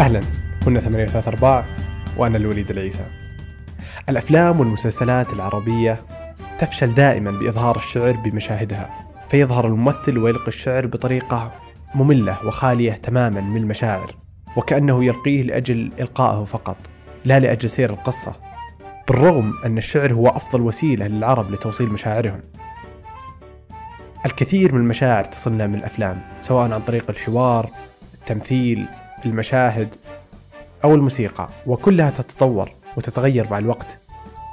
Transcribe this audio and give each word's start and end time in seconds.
أهلا. 0.00 0.20
هنا 0.66 0.80
ثمانية 0.80 1.04
وثلاث 1.04 1.28
أرباع 1.28 1.64
وأنا 2.16 2.36
الوليد 2.36 2.70
العيسى. 2.70 3.06
الأفلام 4.08 4.60
والمسلسلات 4.60 5.32
العربية 5.32 6.02
تفشل 6.58 6.94
دائما 6.94 7.30
بإظهار 7.30 7.76
الشعر 7.76 8.12
بمشاهدها 8.12 8.90
فيظهر 9.28 9.66
الممثل 9.66 10.18
ويلقي 10.18 10.48
الشعر 10.48 10.86
بطريقة 10.86 11.52
مملة 11.94 12.46
وخالية 12.46 12.92
تماما 12.92 13.40
من 13.40 13.56
المشاعر 13.56 14.14
وكأنه 14.56 15.04
يلقيه 15.04 15.42
لأجل 15.42 15.92
إلقائه 16.00 16.44
فقط 16.44 16.76
لا 17.24 17.40
لأجل 17.40 17.70
سير 17.70 17.90
القصة 17.90 18.32
بالرغم 19.08 19.52
أن 19.64 19.78
الشعر 19.78 20.12
هو 20.12 20.28
أفضل 20.28 20.60
وسيلة 20.60 21.06
للعرب 21.06 21.50
لتوصيل 21.50 21.88
مشاعرهم. 21.88 22.40
الكثير 24.26 24.74
من 24.74 24.80
المشاعر 24.80 25.24
تصلنا 25.24 25.66
من 25.66 25.74
الأفلام 25.74 26.20
سواء 26.40 26.72
عن 26.72 26.80
طريق 26.80 27.10
الحوار 27.10 27.70
التمثيل 28.14 28.86
المشاهد 29.26 29.94
أو 30.84 30.94
الموسيقى 30.94 31.48
وكلها 31.66 32.10
تتطور 32.10 32.70
وتتغير 32.96 33.46
مع 33.50 33.58
الوقت. 33.58 33.98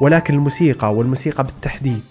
ولكن 0.02 0.34
الموسيقى 0.34 0.94
والموسيقى 0.94 1.44
بالتحديد 1.44 2.04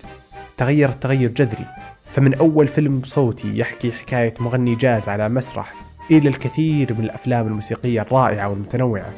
تغيرت 0.57 1.03
تغير 1.03 1.31
جذري. 1.31 1.67
فمن 2.11 2.35
أول 2.35 2.69
فيلم 2.69 3.03
صوتي 3.05 3.59
يحكي 3.59 3.93
حكاية 3.93 4.35
مغني 4.41 4.75
جاز 4.75 5.09
على 5.09 5.29
مسرح 5.29 5.75
إلى 6.11 6.29
الكثير 6.29 6.95
من 6.95 7.05
الأفلام 7.05 7.47
الموسيقية 7.47 8.03
الرائعة 8.03 8.49
والمتنوعة. 8.49 9.13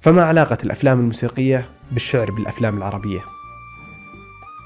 فما 0.00 0.24
علاقة 0.24 0.58
الأفلام 0.64 1.00
الموسيقية 1.00 1.68
بالشعر 1.92 2.30
بالأفلام 2.30 2.76
العربية؟ 2.76 3.20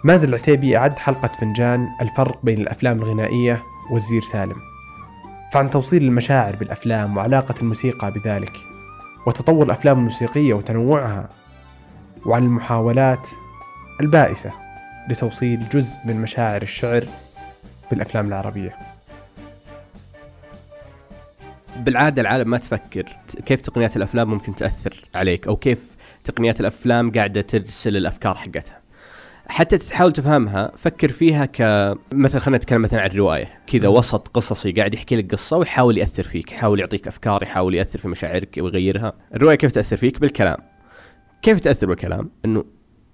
مازن 0.05 0.29
العتيبي 0.29 0.77
أعد 0.77 0.99
حلقة 0.99 1.29
فنجان 1.29 1.89
الفرق 2.01 2.39
بين 2.43 2.61
الأفلام 2.61 2.99
الغنائية 3.03 3.63
والزير 3.91 4.23
سالم. 4.23 4.72
فعن 5.53 5.71
توصيل 5.71 6.03
المشاعر 6.03 6.57
بالأفلام 6.57 7.17
وعلاقة 7.17 7.55
الموسيقى 7.61 8.13
بذلك 8.13 8.57
وتطور 9.27 9.67
الأفلام 9.67 9.99
الموسيقية 9.99 10.55
وتنوعها 10.55 11.29
وعن 12.27 12.45
المحاولات 12.45 13.29
البائسة 14.01 14.53
لتوصيل 15.09 15.69
جزء 15.69 15.97
من 16.05 16.23
مشاعر 16.23 16.63
الشعر 16.63 17.05
بالأفلام 17.91 18.29
العربية. 18.29 18.77
بالعادة 21.77 22.23
العالم 22.23 22.51
ما 22.51 22.59
تفكر 22.59 23.17
كيف 23.47 23.61
تقنيات 23.61 23.97
الأفلام 23.97 24.31
ممكن 24.31 24.57
تأثر 24.57 24.95
عليك 25.15 25.49
أو 25.49 25.57
كيف 25.57 25.97
تقنيات 26.25 26.61
الأفلام 26.61 27.13
قاعدة 27.13 27.41
ترسل 27.41 27.97
الأفكار 27.97 28.35
حقتها؟ 28.35 28.82
حتى 29.47 29.79
تحاول 29.79 30.13
تفهمها 30.13 30.73
فكر 30.77 31.09
فيها 31.09 31.47
ك 31.47 31.61
مثلا 32.13 32.41
خلينا 32.41 32.57
نتكلم 32.57 32.83
مثلا 32.83 33.01
عن 33.01 33.11
الروايه 33.11 33.61
كذا. 33.67 33.89
وسط 33.89 34.29
قصصي 34.29 34.73
قاعد 34.73 34.95
يحكي 34.95 35.17
لك 35.17 35.33
قصة 35.33 35.57
ويحاول 35.57 35.99
يأثر 35.99 36.23
فيك 36.23 36.53
يحاول 36.53 36.81
يعطيك 36.81 37.07
أفكار 37.07 37.43
يحاول 37.43 37.75
يأثر 37.75 37.99
في 37.99 38.09
مشاعرك 38.09 38.59
ويغيرها. 38.59 39.13
الرواية 39.35 39.57
كيف 39.57 39.73
تأثر 39.73 39.97
فيك؟ 39.97 40.21
بالكلام. 40.21 40.59
كيف 41.43 41.61
تأثر 41.61 41.87
بالكلام؟ 41.87 42.31
إنه 42.45 42.65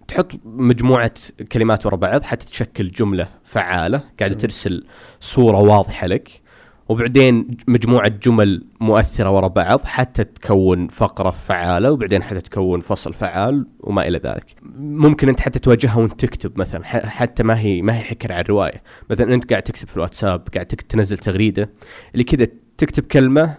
تحط 0.09 0.31
مجموعة 0.45 1.15
كلمات 1.53 1.87
ورا 1.87 1.97
بعض 1.97 2.23
حتى 2.23 2.47
تشكل 2.47 2.89
جملة 2.89 3.29
فعالة 3.45 4.03
قاعدة. 4.19 4.35
ترسل 4.35 4.87
صورة 5.20 5.59
واضحة 5.59 6.07
لك. 6.07 6.41
وبعدين 6.89 7.56
مجموعة 7.69 8.08
جمل 8.08 8.64
مؤثرة 8.81 9.31
ورا 9.31 9.48
بعض 9.48 9.81
حتى 9.84 10.25
تكون 10.25 10.89
فقرة 10.89 11.30
فعالة 11.30 11.92
وبعدين 11.92 12.22
حتى 12.22 12.41
تكون 12.41 12.80
فصل 12.80 13.14
فعال 13.14 13.67
وما 13.80 14.08
إلى 14.08 14.19
ذلك. 14.19 14.56
ممكن 14.78 15.28
أنت 15.28 15.41
حتى 15.41 15.58
تواجهها 15.58 15.97
وأنت 15.97 16.20
تكتب 16.20 16.58
مثلا 16.58 16.84
حتى 16.84 17.42
ما 17.42 17.58
هي 17.61 17.83
ما 17.83 17.98
هي 17.98 18.03
حكر 18.03 18.33
على 18.33 18.41
الرواية 18.41 18.83
مثلا 19.11 19.34
أنت 19.34 19.50
قاعد 19.50 19.62
تكتب 19.62 19.89
في 19.89 19.97
الواتساب 19.97 20.48
قاعد 20.55 20.67
تنزل 20.67 21.19
تغريدة 21.19 21.70
اللي 22.12 22.25
كذا 22.25 22.47
تكتب 22.78 23.02
كلمة 23.02 23.55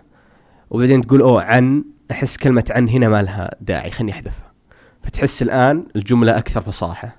وبعدين 0.70 1.02
تقول 1.02 1.22
أوه 1.22 1.44
عن 1.44 1.84
أحس 2.12 2.38
كلمة 2.38 2.66
عن 2.70 2.90
هنا 2.90 3.10
ما 3.10 3.22
لها 3.22 3.56
داعي 3.62 3.92
خليني 3.92 4.12
أحذفها. 4.12 4.49
فتحس 5.10 5.42
الآن 5.42 5.84
الجملة 5.96 6.38
أكثر 6.38 6.62
فصاحة. 6.62 7.18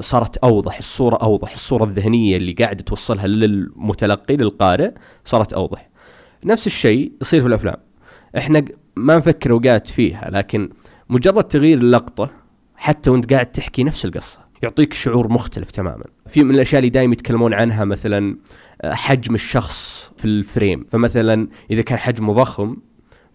صارت 0.00 0.36
أوضح 0.36 0.78
الصورة 0.78 1.16
أوضح 1.16 1.52
الصورة 1.52 1.84
الذهنية 1.84 2.36
اللي 2.36 2.52
قاعدة 2.52 2.82
توصلها 2.82 3.26
للمتلقي 3.26 4.36
للقارئ 4.36 4.90
صارت 5.24 5.52
أوضح. 5.52 5.88
نفس 6.44 6.66
الشيء 6.66 7.12
يصير 7.22 7.40
في 7.40 7.46
الأفلام. 7.46 7.76
إحنا 8.36 8.64
ما 8.96 9.16
نفكر 9.16 9.50
اوقات 9.50 9.86
فيها 9.86 10.30
لكن 10.30 10.70
مجرد 11.08 11.44
تغيير 11.44 11.78
اللقطة 11.78 12.30
حتى 12.76 13.10
وأنت 13.10 13.32
قاعد 13.32 13.46
تحكي 13.46 13.84
نفس 13.84 14.04
القصة 14.04 14.40
يعطيك 14.62 14.92
شعور 14.92 15.32
مختلف 15.32 15.70
تماما. 15.70 16.04
في 16.26 16.44
من 16.44 16.54
الأشياء 16.54 16.78
اللي 16.78 16.90
دائما 16.90 17.12
يتكلمون 17.12 17.54
عنها 17.54 17.84
مثلا 17.84 18.36
آه، 18.82 18.94
حجم 18.94 19.34
الشخص 19.34 20.12
في 20.16 20.24
الفريم. 20.24 20.86
فمثلا 20.90 21.48
إذا 21.70 21.82
كان 21.82 21.98
حجمه 21.98 22.32
ضخم 22.32 22.76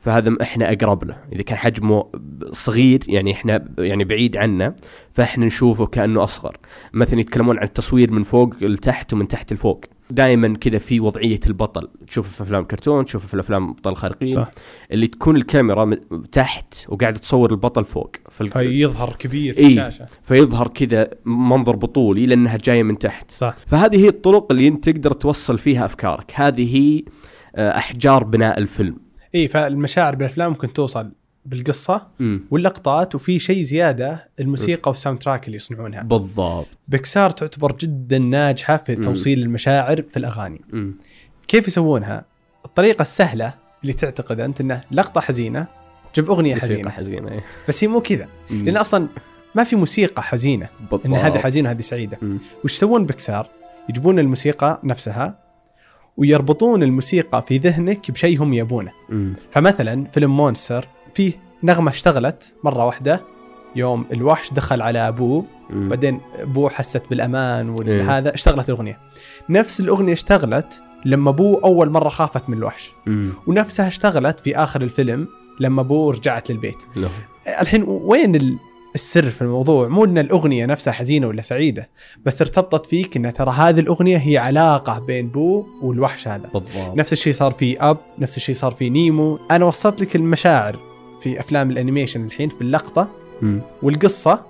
فهذا 0.04 0.38
إحنا 0.42 0.72
اقرب 0.72 1.04
له 1.04 1.18
إذا 1.34 1.42
كان 1.42 1.58
حجمه 1.58 2.06
صغير 2.52 3.04
يعني 3.08 3.32
إحنا 3.32 3.66
يعني 3.78 4.04
بعيد 4.04 4.38
عنا 4.38 4.76
فإحنا 5.12 5.46
نشوفه 5.46 5.86
كأنه 5.86 6.24
أصغر. 6.24 6.58
مثلا 6.94 7.20
يتكلمون 7.20 7.58
عن 7.58 7.64
التصوير 7.64 8.12
من 8.12 8.24
فوق 8.24 8.54
لتحت 8.62 9.14
ومن 9.14 9.28
تحت 9.28 9.54
لفوق. 9.54 9.86
دائما 10.10 10.58
كذا 10.58 10.78
في 10.78 11.00
وضعية 11.00 11.40
البطل. 11.48 11.90
تشوفه 12.08 12.30
في 12.30 12.44
أفلام 12.44 12.64
كرتون 12.64 13.06
تشوفه 13.06 13.28
في 13.28 13.34
الأفلام 13.34 13.70
أبطال 13.70 13.98
خارقين. 13.98 14.36
صح. 14.36 14.52
اللي 14.92 15.08
تكون 15.08 15.36
الكاميرا 15.36 15.96
تحت 16.32 16.76
وقاعده 16.88 17.18
تصور 17.18 17.52
البطل 17.52 17.86
فوق. 17.86 18.16
فال... 18.32 18.52
فيظهر 18.52 19.16
كبير 19.20 19.54
في 19.54 19.60
إيه. 19.60 19.68
الشاشة. 19.68 20.06
فيظهر 20.22 20.68
كذا 20.68 21.10
منظر 21.26 21.76
بطولي 21.76 22.26
لأنها 22.26 22.58
جاية 22.58 22.84
من 22.84 22.98
تحت. 22.98 23.32
صح. 23.32 23.56
فهذه 23.68 24.04
هي 24.04 24.10
الطرق 24.10 24.52
اللي 24.52 24.68
أنت 24.68 24.90
تقدر 24.90 25.12
توصل 25.12 25.58
فيها 25.58 25.86
أفكارك. 25.86 26.32
هذه 26.36 26.78
هي 26.78 27.04
آه، 27.56 27.78
أحجار 27.78 28.24
بناء 28.24 28.60
الفيلم. 28.60 29.04
إي 29.36 29.48
فالمشاعر 29.48 30.16
بالأفلام 30.16 30.50
ممكن 30.52 30.74
توصل 30.74 31.12
بالقصة 31.46 32.08
مم. 32.20 32.44
واللقطات 32.52 33.16
وفي 33.16 33.40
شيء 33.40 33.62
زيادة 33.62 34.30
الموسيقى 34.40 34.90
وال 34.90 35.20
soundtrack 35.20 35.46
اللي 35.46 35.56
يصنعونها 35.56 36.02
بالضبط 36.02 36.68
بيكسار 36.88 37.30
تعتبر 37.30 37.76
جدا 37.80 38.18
ناجحة 38.18 38.78
في. 38.78 38.96
توصيل 38.96 39.42
المشاعر 39.42 40.02
في 40.02 40.18
الأغاني 40.18 40.62
مم. 40.74 40.96
كيف 41.48 41.68
يسوونها 41.68 42.26
الطريقة 42.66 43.02
السهلة 43.02 43.54
اللي 43.82 43.94
تعتقد 43.94 44.40
أنت 44.40 44.62
إنه 44.62 44.82
لقطة 44.92 45.22
حزينة 45.22 45.68
جيب 46.16 46.30
أغنية 46.30 46.54
موسيقى 46.54 46.72
حزينة 46.72 46.90
حزينة 46.90 47.32
إيه. 47.32 47.44
بس 47.68 47.84
هي 47.84 47.88
مو 47.88 48.02
كذا. 48.02 48.28
لأن 48.50 48.78
أصلا 48.78 49.08
ما 49.56 49.64
في 49.64 49.76
موسيقى 49.76 50.24
حزينة 50.24 50.68
بالضبط 50.80 51.06
إن 51.06 51.14
هذه 51.14 51.40
حزينة 51.40 51.70
وهذه 51.70 51.82
سعيدة. 51.82 52.18
وش 52.64 52.74
يسوون 52.74 53.06
بيكسار 53.06 53.48
يجيبون 53.90 54.20
الموسيقى 54.20 54.80
نفسها 54.84 55.43
ويربطون 56.18 56.84
الموسيقى 56.84 57.44
في 57.48 57.58
ذهنك 57.58 58.12
بشيء 58.12 58.44
هم 58.44 58.54
يبونه 58.54 58.92
مم. 59.10 59.34
فمثلا 59.52 60.06
فيلم 60.06 60.38
مونستر 60.38 60.88
فيه 61.16 61.34
نغمة 61.64 61.92
اشتغلت 61.92 62.54
مرة 62.64 62.86
واحدة 62.86 63.22
يوم 63.76 64.06
الوحش 64.12 64.54
دخل 64.54 64.82
على 64.82 65.08
أبوه 65.08 65.46
مم. 65.70 65.90
بعدين 65.90 66.22
أبوه 66.36 66.70
حست 66.70 67.04
بالأمان 67.10 67.76
إيه. 67.88 68.02
وهذا 68.02 68.34
اشتغلت 68.34 68.70
الأغنية 68.70 68.98
نفس 69.50 69.80
الأغنية 69.80 70.14
اشتغلت 70.14 70.82
لما 71.06 71.30
أبوه 71.30 71.62
أول 71.64 71.90
مرة 71.90 72.10
خافت 72.10 72.50
من 72.50 72.58
الوحش 72.58 72.92
مم. 73.06 73.34
ونفسها 73.48 73.88
اشتغلت 73.88 74.40
في 74.40 74.56
آخر 74.58 74.82
الفيلم 74.82 75.28
لما 75.60 75.82
أبوه 75.82 76.14
رجعت 76.14 76.52
للبيت 76.52 76.78
له. 76.96 77.10
الحين 77.62 77.84
وين 77.88 78.36
ال- 78.36 78.58
السر 78.96 79.30
في 79.30 79.42
الموضوع. 79.42 79.88
مو 79.88 80.06
إن 80.06 80.18
الأغنية 80.18 80.66
نفسها 80.66 80.92
حزينة 80.94 81.28
ولا 81.28 81.42
سعيدة 81.42 81.90
بس 82.26 82.42
ارتبطت 82.42 82.86
فيك 82.86 83.18
إن 83.18 83.34
ترى 83.34 83.52
هذه 83.52 83.80
الأغنية 83.80 84.18
هي 84.18 84.38
علاقة 84.38 85.00
بين 85.00 85.28
Boo 85.30 85.66
والوحش 85.82 86.28
هذا. 86.28 86.50
بالضبط. 86.54 86.96
نفس 86.98 87.14
الشيء 87.14 87.34
صار 87.34 87.52
في 87.52 87.80
Up 87.82 87.98
نفس 88.20 88.38
الشيء 88.38 88.56
صار 88.56 88.72
في 88.72 88.90
Nemo. 88.90 89.40
أنا 89.52 89.66
وصلت 89.66 90.02
لك 90.02 90.16
المشاعر 90.16 90.80
في 91.22 91.40
أفلام 91.40 91.72
ال 91.72 91.77
animation 91.77 92.26
الحين 92.26 92.50
باللقطه 92.60 93.08
مم. 93.42 93.62
والقصة 93.84 94.46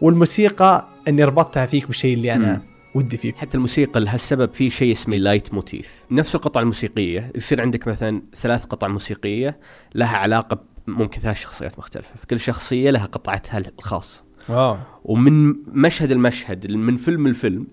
والموسيقى 0.00 0.88
إني 1.08 1.24
ربطتها 1.24 1.66
فيك 1.66 1.86
بالشيء 1.86 2.14
اللي 2.14 2.34
أنا 2.34 2.52
مم. 2.52 2.60
ودي 2.94 3.16
فيه. 3.16 3.32
حتى 3.32 3.56
الموسيقى 3.56 4.00
لهالسبب 4.00 4.52
في 4.54 4.70
شيء 4.70 4.92
اسمه 4.92 5.16
leitmotif 5.16 6.04
نفس 6.10 6.34
القطعة 6.34 6.60
الموسيقية 6.60 7.32
يصير 7.34 7.60
عندك 7.60 7.88
مثلا 7.88 8.22
ثلاث 8.34 8.64
قطع 8.64 8.88
موسيقية 8.88 9.58
لها 9.94 10.16
علاقة 10.16 10.56
ب- 10.56 10.60
ممكن 10.86 11.20
ثلاث 11.20 11.40
شخصيات 11.40 11.78
مختلفة 11.78 12.16
فكل 12.16 12.40
شخصية 12.40 12.90
لها 12.90 13.06
قطعتها 13.06 13.62
الخاصة 13.78 14.24
واو. 14.48 14.76
ومن 15.04 15.54
مشهد 15.66 16.10
المشهد 16.10 16.70
من 16.70 16.96
فيلم 16.96 17.26
الفيلم 17.26 17.66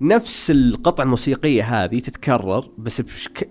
نفس 0.00 0.50
القطعة 0.50 1.04
الموسيقية 1.04 1.84
هذه 1.84 1.98
تتكرر 1.98 2.70
بس 2.78 3.00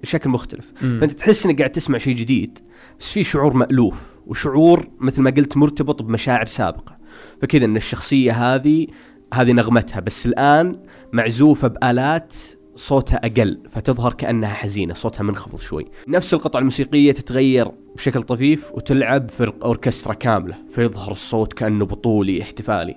بشكل 0.03 0.29
مختلف. 0.29 0.73
فأنت 0.75 1.11
تحس 1.11 1.45
إنك 1.45 1.57
قاعد 1.57 1.71
تسمع 1.71 1.97
شيء 1.97 2.15
جديد 2.15 2.59
بس 2.99 3.11
في 3.11 3.23
شعور 3.23 3.53
مألوف 3.53 4.19
وشعور 4.27 4.87
مثل 4.99 5.21
ما 5.21 5.29
قلت 5.29 5.57
مرتبط 5.57 6.03
بمشاعر 6.03 6.45
سابقة. 6.45 6.97
فكذا 7.41 7.65
إن 7.65 7.77
الشخصية 7.77 8.55
هذه 8.55 8.87
هذه 9.33 9.51
نغمتها 9.51 9.99
بس 9.99 10.25
الآن 10.25 10.83
معزوفة 11.13 11.67
بآلات 11.67 12.33
صوتها 12.75 13.17
أقل 13.17 13.59
فتظهر 13.69 14.13
كأنها 14.13 14.53
حزينة 14.53 14.93
صوتها 14.93 15.23
منخفض 15.23 15.59
شوي. 15.59 15.85
نفس 16.07 16.33
القطعه 16.33 16.59
الموسيقية 16.59 17.11
تتغير 17.11 17.71
بشكل 17.95 18.23
طفيف 18.23 18.71
وتلعب 18.73 19.29
في 19.29 19.53
أوركسترا 19.63 20.13
كاملة 20.13 20.55
فيظهر 20.69 21.11
الصوت 21.11 21.53
كأنه 21.53 21.85
بطولي 21.85 22.41
احتفالي. 22.41 22.95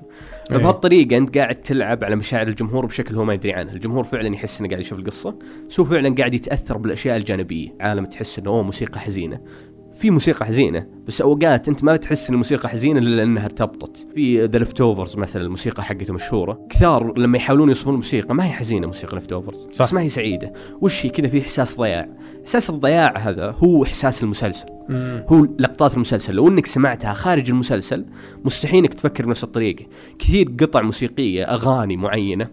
أي. 0.50 0.58
بهالطريقة 0.58 1.16
أنت 1.16 1.38
قاعد 1.38 1.62
تلعب 1.62 2.04
على 2.04 2.16
مشاعر 2.16 2.48
الجمهور 2.48 2.86
بشكل 2.86 3.16
هو 3.16 3.24
ما 3.24 3.34
يدري 3.34 3.52
عنه. 3.52 3.72
الجمهور 3.72 4.04
فعلا 4.04 4.34
يحس 4.34 4.60
إنه 4.60 4.68
قاعد 4.68 4.80
يشوف 4.80 4.98
القصة 4.98 5.38
بس 5.68 5.80
هو 5.80 5.86
فعلا 5.86 6.14
قاعد 6.14 6.34
يتأثر 6.34 6.76
بالأشياء 6.76 7.16
الجانبية. 7.16 7.74
عالم 7.80 8.04
تحس 8.04 8.38
إنه 8.38 8.50
أوه 8.50 8.62
موسيقى 8.62 9.00
حزينة. 9.00 9.40
في 9.94 10.10
موسيقى 10.10 10.46
حزينة 10.46 10.86
بس 11.06 11.20
أوقات 11.20 11.68
أنت 11.68 11.84
ما 11.84 11.96
تحس 11.96 12.28
إن 12.28 12.34
الموسيقى 12.34 12.68
حزينة 12.68 12.98
إلا 12.98 13.16
لأنها 13.16 13.44
ارتبطت 13.44 14.06
في 14.14 14.44
The 14.44 14.58
Leftovers 14.58 15.16
مثلا 15.16 15.42
الموسيقى 15.42 15.84
حقته 15.84 16.14
مشهورة. 16.14 16.66
كثار 16.70 17.18
لما 17.18 17.36
يحاولون 17.36 17.68
يوصفون 17.68 17.92
الموسيقى 17.92 18.34
ما 18.34 18.46
هي 18.46 18.52
حزينة 18.52 18.86
موسيقى 18.86 19.16
Leftovers 19.16 19.68
صح. 19.72 19.84
بس 19.84 19.94
ما 19.94 20.00
هي 20.00 20.08
سعيدة. 20.08 20.52
وش 20.80 21.06
هي؟ 21.06 21.10
كذا 21.10 21.28
في 21.28 21.40
إحساس 21.40 21.76
ضياع. 21.76 22.08
إحساس 22.42 22.70
الضياع 22.70 23.18
هذا 23.18 23.50
هو 23.50 23.84
إحساس 23.84 24.22
المسلسل. 24.22 24.66
هو 25.28 25.46
لقطات 25.58 25.94
المسلسل. 25.94 26.34
لو 26.34 26.48
إنك 26.48 26.66
سمعتها 26.66 27.14
خارج 27.14 27.50
المسلسل 27.50 28.06
مستحيل 28.44 28.78
إنك 28.78 28.94
تفكر 28.94 29.26
بنفس 29.26 29.44
الطريقة. 29.44 29.84
كثير 30.18 30.54
قطع 30.60 30.82
موسيقية 30.82 31.44
أغاني 31.44 31.96
معينة 31.96 32.48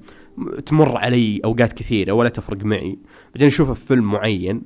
تمر 0.66 0.98
علي 0.98 1.42
أوقات 1.46 1.74
كثيرة 1.74 2.12
ولا 2.12 2.30
تفرق 2.30 2.64
معي. 2.64 3.00
بعدين 3.34 3.48
اشوفها 3.48 3.74
في 3.74 3.86
فيلم 3.86 4.12
معين 4.12 4.62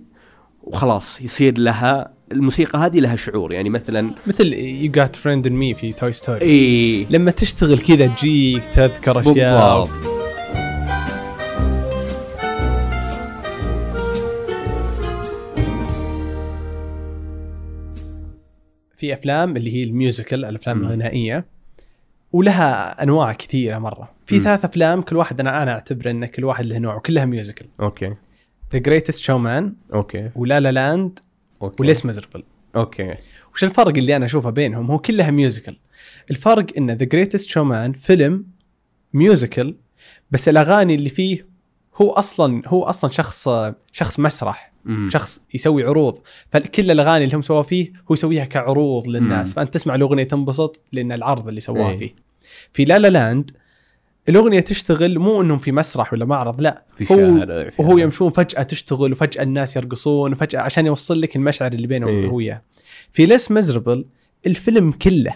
وخلاص 0.64 1.22
يصير 1.22 1.60
لها 1.60 2.15
الموسيقى 2.32 2.80
هذه 2.80 3.00
لها 3.00 3.16
شعور 3.16 3.54
يعني 3.54 3.70
مثلا 3.70 4.12
مثل 4.28 4.54
You've 4.54 4.92
Got 4.92 5.16
a 5.16 5.20
Friend 5.20 5.48
in 5.48 5.54
Me 5.54 5.74
في 5.74 5.94
Toy 5.94 6.12
Story 6.12 6.42
إي. 6.42 7.06
لما 7.10 7.32
تشتغل 7.32 7.80
كذا 7.80 8.08
تجيك 8.08 8.64
تذكر 8.66 9.22
أشياء. 9.22 9.84
بالضبط. 9.84 10.16
في 18.96 19.14
أفلام 19.14 19.58
اللي 19.58 19.76
هي 19.76 19.84
ال 19.84 19.92
musical 19.92 20.46
الأفلام. 20.46 20.82
الغنائية 20.82 21.46
ولها 22.34 23.04
أنواع 23.04 23.34
كثيرة 23.34 23.80
مرة. 23.80 24.12
في. 24.26 24.40
ثلاث 24.40 24.66
أفلام 24.66 25.02
كل 25.02 25.16
واحد 25.16 25.40
أنا 25.40 25.64
أنا 25.64 25.72
أعتبر 25.74 26.10
إن 26.12 26.26
كل 26.26 26.46
واحد 26.46 26.66
له 26.66 26.78
نوع 26.78 26.96
وكلها 26.96 27.26
musical 27.26 27.68
okay. 27.82 28.14
The 28.74 28.80
Greatest 28.80 29.20
Showman 29.20 29.74
okay. 29.94 30.30
و 30.36 30.44
La 30.44 30.60
La 30.60 30.72
Land 30.72 31.20
okay. 31.62 31.76
و 31.84 31.89
Les 31.89 32.06
Misérables 32.06 32.44
okay. 32.76 33.14
وش 33.54 33.64
الفرق 33.64 33.98
اللي 33.98 34.16
أنا 34.16 34.26
أشوفه 34.26 34.50
بينهم؟ 34.50 34.92
هو 34.92 35.00
كلها 35.00 35.32
musical 35.32 35.78
الفرق 36.32 36.66
إن 36.78 36.92
The 36.92 37.06
Greatest 37.06 37.50
Showman 37.50 37.94
فيلم 37.94 38.46
musical 39.14 39.76
بس 40.32 40.50
الأغاني 40.50 40.96
اللي 40.96 41.10
فيه 41.10 41.48
هو 41.96 42.12
أصلا 42.12 42.62
هو 42.68 42.84
أصلا 42.84 43.12
شخص 43.12 43.50
شخص 43.92 44.20
مسرح 44.20 44.72
مم. 44.86 45.10
شخص 45.10 45.42
يسوي 45.54 45.84
عروض. 45.84 46.20
فكل 46.52 46.92
الأغاني 46.92 47.26
اللي 47.26 47.36
هم 47.36 47.42
سووها 47.42 47.62
فيه 47.64 47.94
هو 47.94 48.14
يسويها 48.14 48.46
كعروض 48.46 49.08
للناس. 49.08 49.48
مم. 49.50 49.54
فأنت 49.54 49.74
تسمع 49.74 49.96
الأغنية 49.96 50.24
تنبسط 50.24 50.82
لأن 50.92 51.12
العرض 51.12 51.48
اللي 51.48 51.60
سواه 51.60 51.90
إيه. 51.90 51.98
فيه. 51.98 52.16
في 52.74 52.86
لا 52.86 53.00
لا 53.00 53.08
لاند 53.08 53.52
الأغنية 54.30 54.60
تشتغل 54.60 55.20
مو 55.20 55.42
إنهم 55.42 55.58
في 55.58 55.72
مسرح 55.72 56.14
ولا 56.14 56.26
معرض 56.26 56.62
لا 56.62 56.84
في 56.94 57.14
هو 57.14 57.66
وهو. 57.80 57.98
يمشون 57.98 58.32
فجأة 58.32 58.64
تشتغل 58.64 59.12
وفجأة 59.12 59.44
الناس 59.44 59.78
يرقصون 59.78 60.32
وفجأة 60.32 60.60
عشان 60.60 60.86
يوصل 60.86 61.22
لك 61.22 61.36
المشعر 61.36 61.72
اللي 61.72 61.88
بينه 61.88 62.08
إيه. 62.08 62.28
هو 62.28 62.60
في 63.12 63.26
ليس 63.26 63.52
ميزربل 63.52 64.06
الفيلم 64.48 64.92
كله 64.92 65.34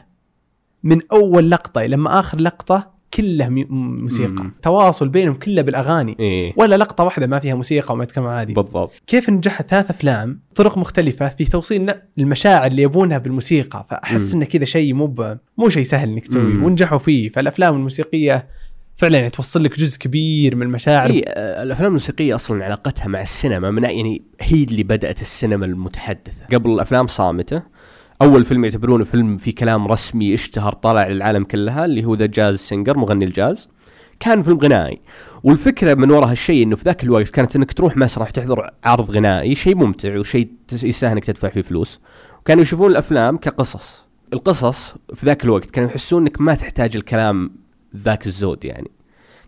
من 0.83 1.00
أول 1.12 1.51
لقطة 1.51 1.81
لما 1.81 2.19
آخر 2.19 2.41
لقطة 2.41 3.00
كله 3.13 3.50
موسيقى 3.50 4.44
مم. 4.44 4.53
تواصل 4.62 5.09
بينهم 5.09 5.36
كله 5.36 5.62
بالأغاني 5.62 6.15
إيه 6.19 6.53
ولا 6.57 6.77
لقطة 6.77 7.03
واحدة 7.03 7.27
ما 7.27 7.39
فيها 7.39 7.56
موسيقى 7.56 7.94
وما 7.94 8.03
يتكلم 8.03 8.25
عادي 8.27 8.53
بالضبط 8.53 8.91
كيف 9.07 9.30
نجح 9.30 9.62
ثلاث 9.62 9.89
أفلام 9.89 10.39
طرق 10.56 10.77
مختلفة 10.77 11.27
في 11.30 11.45
توصيل 11.45 11.94
المشاعر 12.18 12.68
اللي 12.71 12.81
يبونها 12.81 13.18
بالموسيقى 13.18 13.86
فأحس. 13.89 14.33
انه 14.33 14.45
كذا 14.45 14.65
شيء 14.65 14.94
مو 14.94 15.36
مو 15.57 15.69
شيء 15.69 15.83
سهل 15.83 16.09
إنك 16.09 16.27
تسويه. 16.27 16.63
ونجحوا 16.63 16.97
فيه 16.97 17.30
فالأفلام 17.30 17.75
الموسيقية 17.75 18.47
فعلا 19.00 19.18
يعني 19.18 19.30
توصل 19.30 19.63
لك 19.63 19.80
جزء 19.80 20.00
كبير 20.00 20.56
من 20.56 20.62
المشاعر. 20.62 21.10
إي 21.10 21.24
آه، 21.28 21.63
الأفلام 21.63 21.88
الموسيقية 21.88 22.36
أصلا 22.36 22.66
علاقتها 22.66 23.07
مع 23.07 23.22
السينما 23.22 23.72
من 23.72 23.84
يعني 23.84 24.22
هي 24.42 24.63
اللي 24.63 24.84
بدأت 24.84 25.22
السينما 25.22 25.66
المتحدثة. 25.66 26.46
قبل 26.54 26.72
الأفلام 26.72 27.07
صامتة. 27.07 27.63
أول 28.22 28.44
فيلم 28.44 28.63
يعتبرونه 28.63 29.04
فيلم 29.04 29.38
في 29.38 29.51
كلام 29.51 29.88
رسمي 29.88 30.34
اشتهر 30.34 30.74
طلع 30.74 31.07
للعالم 31.07 31.44
كلها 31.44 31.86
اللي 31.86 32.06
هو 32.06 32.16
The 32.16 32.25
Jazz 32.25 32.57
Singer 32.60 32.98
مغني 32.98 33.25
الجاز. 33.25 33.69
كان 34.19 34.42
فيلم 34.42 34.57
غنائي. 34.57 35.01
والفكرة 35.44 35.94
من 35.94 36.12
وراء 36.12 36.31
هالشيء 36.31 36.63
إنه 36.63 36.75
في 36.75 36.84
ذاك 36.84 37.04
الوقت 37.04 37.30
كانت 37.30 37.56
إنك 37.56 37.74
تروح 37.74 37.98
مسرح 37.98 38.30
تحضر 38.30 38.69
عرض 38.84 39.12
غنائي 39.12 39.56
شيء 39.56 39.75
ممتع 39.75 40.19
وشيء 40.19 40.50
يستاهل 40.84 41.12
إنك 41.12 41.25
تدفع 41.25 41.50
فيه 41.50 41.62
فلوس. 41.62 42.00
وكانوا 42.40 42.62
يشوفون 42.62 42.92
الأفلام 42.92 43.38
كقصص. 43.38 44.06
القصص 44.34 44.96
في 45.13 45.25
ذاك 45.25 45.44
الوقت 45.44 45.66
كانوا 45.66 45.90
يحسون 45.90 46.22
إنك 46.22 46.42
ما 46.42 46.56
تحتاج 46.56 46.96
الكلام 46.96 47.69
ذاك 47.95 48.25
الزود 48.27 48.65
يعني 48.65 48.91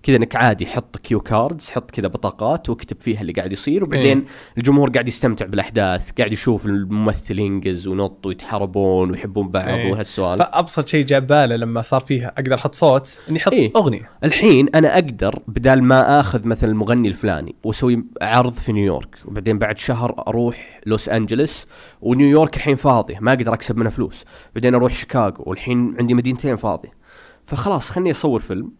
كذا 0.04 0.16
إنك 0.16 0.36
عادي 0.36 0.66
حط 0.66 0.98
cue 0.98 1.20
cards 1.20 1.70
حط 1.70 1.92
كذا 1.92 2.08
بطاقات 2.08 2.70
واكتب 2.70 2.98
فيها 3.02 3.22
اللي 3.22 3.34
قاعد 3.34 3.52
يصير 3.52 3.84
وبعدين 3.84 4.18
إيه. 4.18 4.26
الجمهور 4.58 4.90
قاعد 4.90 5.08
يستمتع 5.08 5.46
بالأحداث 5.46 6.12
قاعد 6.12 6.34
يشوف 6.34 6.66
الممثل 6.66 7.40
ينقز 7.40 7.88
ونط 7.88 8.26
ويتحاربون 8.26 9.12
ويحبون 9.12 9.48
بعض 9.48 9.68
إيه. 9.68 9.92
وهالسوالف 9.92 10.42
فأبسط 10.42 10.88
شيء 10.88 11.06
جاء 11.06 11.20
باله 11.20 11.56
لما 11.56 11.82
صار 11.82 12.02
فيها 12.02 12.28
أقدر 12.28 12.56
أحط 12.56 12.76
صوت 12.76 13.20
إني 13.30 13.40
أحط 13.40 13.54
إيه. 13.54 13.72
أغنية 13.76 14.10
الحين 14.24 14.70
أنا 14.76 14.94
أقدر 14.94 15.40
بدال 15.48 15.84
ما 15.84 16.20
آخذ 16.20 16.48
مثلا 16.48 16.70
المغني 16.70 17.08
الفلاني 17.08 17.56
وأسوي 17.64 18.04
عرض 18.22 18.54
في 18.54 18.72
نيويورك 18.72 19.16
وبعدين 19.26 19.60
بعد 19.60 19.78
شهر 19.78 20.24
أروح 20.28 20.82
لوس 20.86 21.10
أنجلس 21.10 21.68
ونيويورك 22.02 22.58
الحين 22.58 22.76
فاضية 22.76 23.18
ما 23.20 23.34
أقدر 23.34 23.54
أكسب 23.54 23.78
منها 23.78 23.92
فلوس 23.92 24.26
بعدين 24.56 24.76
أروح 24.76 24.94
شيكاغو 24.94 25.44
والحين 25.48 25.96
عندي 26.00 26.14
مدينتين 26.14 26.56
فاضية 26.56 27.01
فخلاص 27.52 27.90
خلني 27.90 28.12
أصور 28.12 28.40
فيلم 28.40 28.72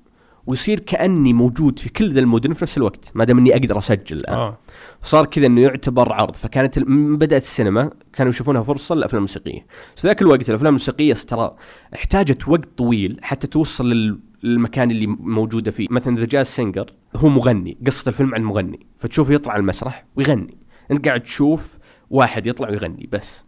ويصير 0.48 0.80
كأني 0.80 1.34
موجود 1.34 1.80
في 1.80 1.90
كل 1.90 2.12
ذا 2.12 2.20
المدن 2.20 2.54
في 2.54 2.64
نفس 2.64 2.78
الوقت 2.78 3.12
ما 3.16 3.24
دام 3.24 3.38
إني 3.38 3.54
أقدر 3.54 3.78
أسجل 3.78 4.18
الآن. 4.18 4.34
آه. 4.36 4.58
صار 5.02 5.26
كذا 5.26 5.46
إنه 5.46 5.62
يعتبر 5.62 6.14
عرض 6.14 6.36
فكانت 6.36 6.80
من 6.80 7.18
بدأت 7.18 7.42
السينما 7.42 7.90
كانوا 8.14 8.30
يشوفونها 8.30 8.64
فرصة 8.64 8.96
للأفلام 8.96 9.18
الموسيقية. 9.18 9.66
في 9.96 10.08
ذاك 10.08 10.22
الوقت 10.22 10.50
الأفلام 10.50 10.68
الموسيقية 10.68 11.14
ترى 11.14 11.56
احتاجت 11.96 12.48
وقت 12.48 12.70
طويل 12.78 13.20
حتى 13.22 13.48
توصل 13.48 13.90
لل- 13.90 14.20
للمكان 14.44 14.92
اللي 14.92 15.08
موجودة 15.08 15.72
فيه. 15.72 15.88
مثلا 15.92 16.18
The 16.18 16.26
Jazz 16.26 16.46
Singer 16.48 16.86
هو 17.16 17.30
مغني 17.30 17.78
قصة 17.86 18.10
الفيلم 18.10 18.36
عن 18.36 18.44
مغني 18.44 18.86
فتشوفه 19.00 19.34
يطلع 19.34 19.54
على 19.54 19.60
المسرح 19.60 20.06
ويغني. 20.16 20.58
أنت 20.92 21.08
قاعد 21.08 21.22
تشوف 21.24 21.78
واحد 22.10 22.48
يطلع 22.48 22.70
ويغني 22.70 23.10
بس. 23.12 23.44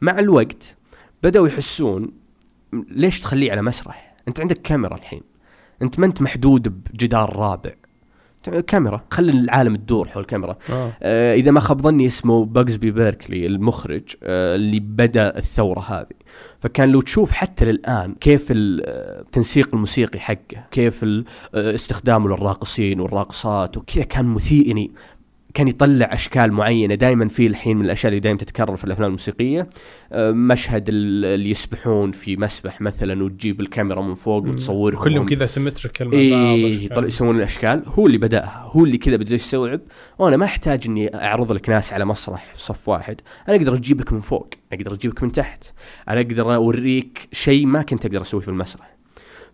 مع 0.00 0.18
الوقت 0.18 0.76
بدأوا 1.22 1.48
يحسون 1.48 2.10
ليش 2.72 3.20
تخليه 3.20 3.52
على 3.52 3.62
مسرح؟ 3.62 4.11
انت 4.28 4.40
عندك 4.40 4.58
كاميرا 4.62 4.94
الحين. 4.94 5.22
انت 5.82 5.98
ما 5.98 6.06
انت 6.06 6.22
محدود 6.22 6.68
بجدار 6.68 7.36
رابع. 7.36 7.70
كاميرا 8.66 9.04
خلي 9.10 9.32
العالم 9.32 9.76
تدور 9.76 10.08
حول 10.08 10.22
الكاميرا. 10.22 10.56
آه. 10.70 10.92
آه، 11.02 11.34
إذا 11.34 11.50
ما 11.50 11.60
خاب 11.60 11.80
ظني 11.80 12.06
اسمه 12.06 12.44
باجزبي 12.44 12.90
بيركلي 12.90 13.46
المخرج 13.46 14.02
آه، 14.22 14.54
اللي 14.56 14.80
بدأ 14.80 15.38
الثورة 15.38 15.80
هذه. 15.80 16.16
فكان 16.58 16.88
لو 16.88 17.00
تشوف 17.00 17.32
حتى 17.32 17.64
للآن 17.64 18.14
كيف 18.14 18.46
ال- 18.50 18.82
آه، 18.86 19.20
التنسيق 19.20 19.68
الموسيقي 19.74 20.20
حقه 20.20 20.66
كيف 20.70 21.04
آه، 21.04 21.24
استخدامه 21.54 22.28
للراقصين 22.28 23.00
والراقصات 23.00 23.76
وكذا 23.76 24.04
كان 24.04 24.24
مثير 24.24 24.66
يعني 24.66 24.90
كان 25.54 25.68
يطلع 25.68 26.14
أشكال 26.14 26.52
معينة 26.52 26.94
دائما 26.94 27.28
في 27.28 27.46
الحين 27.46 27.76
من 27.76 27.84
الأشياء 27.84 28.08
اللي 28.10 28.20
دائما 28.20 28.38
تتكرر 28.38 28.76
في 28.76 28.84
الأفلام 28.84 29.06
الموسيقية. 29.06 29.68
آه، 30.12 30.30
مشهد 30.30 30.88
ال- 30.88 31.24
اللي 31.24 31.50
يسبحون 31.50 32.10
في 32.12 32.36
مسبح 32.36 32.80
مثلا 32.80 33.24
وتجيب 33.24 33.60
الكاميرا 33.60 34.02
من 34.02 34.14
فوق 34.14 34.44
وتصورهم. 34.48 35.04
كلهم 35.04 35.26
كذا 35.26 35.46
سيمتريكال 35.46 36.06
مع 36.06 36.12
بعض. 36.12 36.58
أشكال. 36.58 36.84
يطلع 36.84 37.06
يسوون 37.06 37.36
الأشكال. 37.36 37.82
هو 37.86 38.06
اللي 38.06 38.18
بدأها. 38.18 38.70
هو 38.72 38.84
اللي 38.84 38.98
كذا 38.98 39.16
بدأ 39.16 39.34
يستوعب. 39.34 39.80
وأنا 40.18 40.36
ما 40.36 40.44
أحتاج 40.44 40.82
إني 40.88 41.14
أعرض 41.14 41.52
لك 41.52 41.68
ناس 41.68 41.92
على 41.92 42.04
مسرح 42.04 42.54
في 42.54 42.62
صف 42.62 42.88
واحد. 42.88 43.20
أنا 43.48 43.56
أقدر 43.56 43.74
اجيبك 43.74 44.12
من 44.12 44.20
فوق. 44.20 44.54
أقدر 44.72 44.94
اجيبك 44.94 45.22
من 45.22 45.32
تحت. 45.32 45.64
أنا 46.08 46.20
أقدر 46.20 46.54
أوريك 46.54 47.28
شيء 47.32 47.66
ما 47.66 47.82
كنت 47.82 48.06
أقدر 48.06 48.20
أسويه 48.20 48.42
في 48.42 48.48
المسرح. 48.48 48.96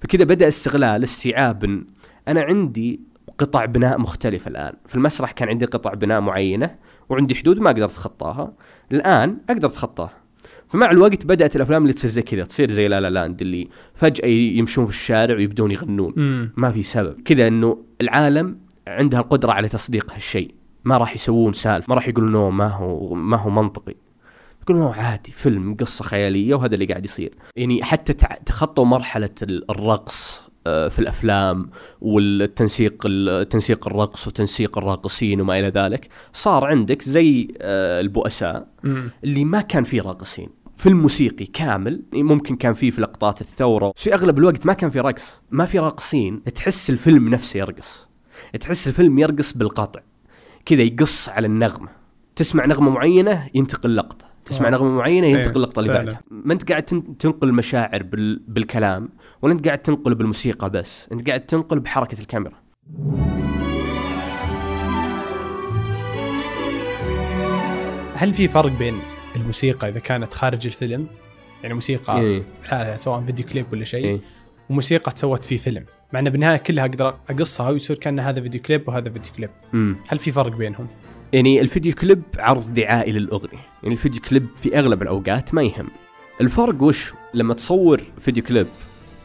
فكذا 0.00 0.24
بدأ 0.24 0.48
استغلال 0.48 1.02
استيعاب 1.02 1.84
أنا 2.28 2.40
عندي 2.42 3.00
قطع 3.38 3.64
بناء 3.64 3.98
مختلفة 3.98 4.48
الآن. 4.48 4.72
في 4.86 4.94
المسرح 4.94 5.32
كان 5.32 5.48
عندي 5.48 5.64
قطع 5.64 5.94
بناء 5.94 6.20
معينة 6.20 6.76
وعندي 7.08 7.34
حدود 7.34 7.60
ما 7.60 7.70
أقدر 7.70 7.84
أتخطاها. 7.84 8.52
الآن 8.92 9.38
أقدر 9.50 9.68
أتخطاها. 9.68 10.12
فمع 10.68 10.90
الوقت 10.90 11.26
بدأت 11.26 11.56
الأفلام 11.56 11.82
اللي 11.82 11.92
تصير 11.92 12.10
زي 12.10 12.22
كذا 12.22 12.44
تصير 12.44 12.70
زي 12.70 12.88
لا 12.88 13.00
لا 13.00 13.10
لاند 13.10 13.40
اللي 13.40 13.68
فجأة 13.94 14.26
يمشون 14.28 14.84
في 14.84 14.90
الشارع 14.90 15.36
ويبدون 15.36 15.70
يغنون. 15.70 16.14
امم 16.16 16.52
ما 16.56 16.70
في 16.70 16.82
سبب. 16.82 17.20
كذا 17.24 17.48
إنه 17.48 17.84
العالم 18.00 18.58
عندها 18.86 19.20
القدرة 19.20 19.52
على 19.52 19.68
تصديق 19.68 20.12
هالشيء. 20.12 20.54
ما 20.84 20.96
راح 20.96 21.14
يسوون 21.14 21.52
سالفة 21.52 21.86
ما 21.88 21.94
راح 21.94 22.08
يقولون 22.08 22.32
نو 22.32 22.50
ما 22.50 22.68
هو 22.68 23.14
ما 23.14 23.36
هو 23.36 23.50
منطقي. 23.50 23.94
يقولون 24.62 24.82
هو 24.82 24.92
عادي 24.92 25.32
فيلم 25.32 25.74
قصة 25.74 26.04
خيالية 26.04 26.54
وهذا 26.54 26.74
اللي 26.74 26.86
قاعد 26.86 27.04
يصير. 27.04 27.34
يعني 27.56 27.84
حتى 27.84 28.12
تخطوا 28.46 28.84
مرحلة 28.84 29.30
ال- 29.42 29.70
الرقص 29.70 30.47
في 30.88 30.98
الأفلام 30.98 31.70
والتنسيق 32.00 33.02
ال- 33.06 33.48
تنسيق 33.48 33.86
الرقص 33.86 34.26
وتنسيق 34.26 34.78
الراقصين 34.78 35.40
وما 35.40 35.58
إلى 35.58 35.68
ذلك 35.68 36.08
صار 36.32 36.64
عندك 36.64 37.02
زي 37.02 37.48
آه، 37.60 38.00
البؤساء 38.00 38.68
اللي 39.24 39.44
ما 39.44 39.60
كان 39.60 39.84
فيه 39.84 40.02
راقصين. 40.02 40.48
فيلم 40.76 41.02
موسيقي 41.02 41.46
كامل 41.46 42.02
ممكن 42.12 42.56
كان 42.56 42.74
فيه 42.74 42.90
في 42.90 43.00
لقطات 43.00 43.40
الثورة. 43.40 43.92
بس 43.96 44.02
في 44.02 44.14
أغلب 44.14 44.38
الوقت 44.38 44.66
ما 44.66 44.72
كان 44.72 44.90
في 44.90 45.00
رقص 45.00 45.40
ما 45.50 45.64
في 45.64 45.78
راقصين. 45.78 46.44
تحس 46.44 46.90
الفيلم 46.90 47.28
نفسه 47.28 47.58
يرقص. 47.58 48.08
تحس 48.60 48.88
الفيلم 48.88 49.18
يرقص 49.18 49.52
بالقطع. 49.52 50.00
كذا 50.66 50.82
يقص 50.82 51.28
على 51.28 51.46
النغمة. 51.46 51.88
تسمع 52.36 52.66
نغمة 52.66 52.90
معينة 52.90 53.48
ينتقل 53.54 53.96
لقطة. 53.96 54.27
تسمع 54.44 54.68
آه. 54.68 54.70
نغمة 54.70 54.90
معينة 54.90 55.26
ينتقل 55.26 55.48
إيه، 55.50 55.56
اللقطه 55.56 55.80
اللي 55.80 55.92
فعلا. 55.92 56.04
بعدها 56.04 56.20
ما 56.30 56.52
أنت 56.52 56.68
قاعد 56.70 56.82
تن- 56.82 57.18
تنقل 57.18 57.52
مشاعر 57.52 58.02
بال... 58.02 58.42
بالكلام 58.48 59.08
ولا 59.42 59.52
أنت 59.52 59.66
قاعد 59.66 59.78
تنقل 59.78 60.14
بالموسيقى 60.14 60.70
بس 60.70 61.08
أنت 61.12 61.26
قاعد 61.28 61.40
تنقل 61.46 61.80
بحركة 61.80 62.20
الكاميرا 62.20 62.54
هل 68.14 68.34
في 68.34 68.48
فرق 68.48 68.72
بين 68.78 68.94
الموسيقى 69.36 69.88
إذا 69.88 69.98
كانت 70.00 70.34
خارج 70.34 70.66
الفيلم 70.66 71.06
يعني 71.62 71.74
موسيقى 71.74 72.20
إيه. 72.20 72.42
لا 72.72 72.96
سواء 72.96 73.20
فيديو 73.24 73.46
كليب 73.46 73.66
ولا 73.72 73.84
شيء 73.84 74.04
إيه. 74.04 74.20
وموسيقى 74.70 75.10
تسوت 75.12 75.44
في 75.44 75.58
فيلم 75.58 75.84
مع 76.12 76.20
انه 76.20 76.30
بالنهاية 76.30 76.56
كلها 76.56 76.84
أقدر 76.84 77.08
أقصها 77.30 77.70
ويصير 77.70 77.96
كأن 77.96 78.20
هذا 78.20 78.40
فيديو 78.40 78.60
كليب 78.62 78.88
وهذا 78.88 79.10
فيديو 79.10 79.32
كليب 79.36 79.50
امم 79.74 79.96
هل 80.08 80.18
في 80.18 80.32
فرق 80.32 80.56
بينهم؟ 80.56 80.86
يعني 81.32 81.60
الفيديو 81.60 81.92
كليب 81.92 82.22
عرض 82.38 82.74
دعائي 82.74 83.12
للأغنية. 83.12 83.60
يعني 83.82 83.94
الفيديو 83.94 84.20
كليب 84.20 84.46
في 84.56 84.78
أغلب 84.78 85.02
الأوقات 85.02 85.54
ما 85.54 85.62
يهم. 85.62 85.88
الفرق 86.40 86.82
وش 86.82 87.12
لما 87.34 87.54
تصور 87.54 88.00
فيديو 88.18 88.42
كليب؟ 88.42 88.66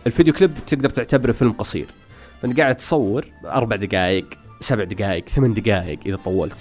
الفيديو 0.08 0.34
كليب 0.34 0.54
تقدر 0.68 0.90
تعتبره 0.90 1.32
فيلم 1.32 1.52
قصير. 1.52 1.86
فانت 2.42 2.60
قاعد 2.60 2.76
تصور 2.76 3.26
أربع 3.46 3.76
دقائق 3.76 4.26
سبع 4.62 4.84
دقائق 4.84 5.30
ثمان 5.30 5.54
دقائق 5.54 6.00
إذا 6.06 6.16
طولت. 6.16 6.58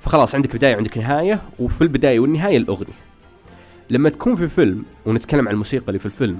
فخلاص 0.00 0.34
عندك 0.34 0.56
بداية 0.56 0.74
وعندك 0.74 0.98
نهاية 0.98 1.42
وفي 1.58 1.82
البداية 1.82 2.20
والنهاية 2.20 2.56
الأغنية. 2.56 3.06
لما 3.90 4.08
تكون 4.08 4.36
في 4.36 4.48
فيلم 4.48 4.84
ونتكلم 5.06 5.48
عن 5.48 5.54
الموسيقى 5.54 5.88
اللي 5.88 5.98
في 5.98 6.06
الفيلم 6.06 6.38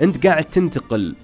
أنت 0.00 0.26
قاعد 0.26 0.44
تنتقل 0.44 1.14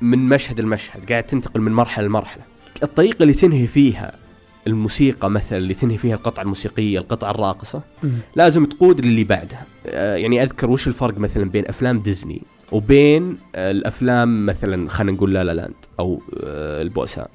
من 0.00 0.18
مشهد 0.18 0.60
لمشهد 0.60 1.12
قاعد 1.12 1.22
تنتقل 1.22 1.60
من 1.60 1.72
مرحلة 1.72 2.06
لمرحلة. 2.06 2.42
الطريقة 2.82 3.22
اللي 3.22 3.34
تنهي 3.34 3.66
فيها 3.66 4.25
الموسيقى 4.66 5.30
مثلا 5.30 5.58
اللي 5.58 5.74
تنهي 5.74 5.98
فيها 5.98 6.14
القطعة 6.14 6.42
الموسيقية 6.42 6.98
القطعة 6.98 7.30
الراقصة 7.30 7.82
لازم 8.36 8.64
تقود 8.64 9.00
للي 9.00 9.24
بعدها. 9.24 9.66
آه، 9.86 10.16
يعني 10.16 10.42
أذكر 10.42 10.70
وش 10.70 10.88
الفرق 10.88 11.18
مثلا 11.18 11.50
بين 11.50 11.68
أفلام 11.68 12.00
ديزني 12.00 12.42
وبين 12.72 13.38
آه، 13.54 13.70
الأفلام 13.70 14.46
مثلا 14.46 14.88
خلينا 14.88 15.12
نقول 15.16 15.34
لا 15.34 15.44
لا 15.44 15.52
لاند 15.52 15.74
أو 16.00 16.22
آه، 16.42 16.82
البؤساء؟ 16.82 17.30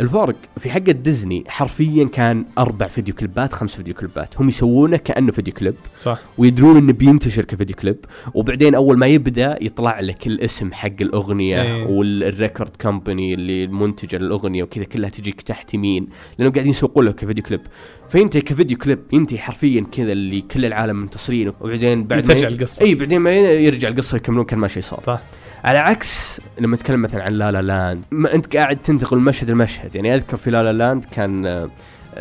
الفرق 0.00 0.36
في 0.56 0.70
حق 0.70 0.78
ديزني 0.78 1.44
حرفيا 1.48 2.04
كان 2.04 2.44
أربع 2.58 2.88
فيديو 2.88 3.14
كليبات 3.14 3.52
خمس 3.52 3.76
فيديو 3.76 3.94
كليبات. 3.94 4.40
هم 4.40 4.48
يسوونه 4.48 4.96
كأنه 4.96 5.32
فيديو 5.32 5.54
كليب. 5.54 5.74
صح. 5.96 6.18
ويدرون 6.38 6.76
إنه 6.76 6.92
بينتشر 6.92 7.44
كفيديو 7.44 7.76
كليب. 7.76 7.96
وبعدين 8.34 8.74
أول 8.74 8.98
ما 8.98 9.06
يبدأ 9.06 9.58
يطلع 9.60 10.00
لك 10.00 10.26
الاسم 10.26 10.72
حق 10.72 11.00
الأغنية 11.00 11.62
إيه. 11.62 11.86
وال 11.86 12.07
record 12.07 12.70
company 12.80 13.34
اللي 13.34 13.66
منتجة 13.66 14.16
للأغنية 14.16 14.62
وكذا 14.62 14.84
كلها 14.84 15.10
تجيك 15.10 15.42
تحت 15.42 15.74
يمين. 15.74 16.06
لأنهم 16.38 16.52
قاعدين 16.52 16.70
يسوقون 16.70 17.04
له 17.04 17.12
كفيديو 17.12 17.44
كليب. 17.44 17.60
فينتهي 18.08 18.40
كفيديو 18.40 18.78
كليب 18.78 18.98
ينتهي 19.12 19.38
حرفيا 19.38 19.86
كذا 19.92 20.12
اللي 20.12 20.40
كل 20.40 20.64
العالم 20.64 20.96
منتصرين 20.96 21.52
وبعدين 21.60 22.04
بعد 22.04 22.28
ما 22.28 22.34
ترجع 22.34 22.48
القصة. 22.48 22.84
إي 22.84 22.94
بعدين 22.94 23.18
ما 23.18 23.30
يرجع 23.36 23.88
القصة 23.88 24.16
يكملون 24.16 24.44
كأن 24.44 24.58
ما 24.58 24.68
شيء 24.68 24.82
صار 24.82 25.00
صح. 25.00 25.20
على 25.64 25.78
عكس 25.78 26.40
لما 26.60 26.76
نتكلم 26.76 27.02
مثلا 27.02 27.24
عن 27.24 27.32
لا 27.32 27.52
لا 27.52 27.62
لاند 27.62 28.04
ما 28.10 28.34
أنت 28.34 28.56
قاعد 28.56 28.76
تنتقل 28.76 29.16
من 29.16 29.24
مشهد 29.24 29.50
لمشهد 29.50 29.94
يعني 29.96 30.14
أذكر 30.14 30.36
في 30.36 30.50
لا 30.50 30.62
لا 30.62 30.72
لاند 30.72 31.04
كان 31.04 31.46
آه، 31.46 31.70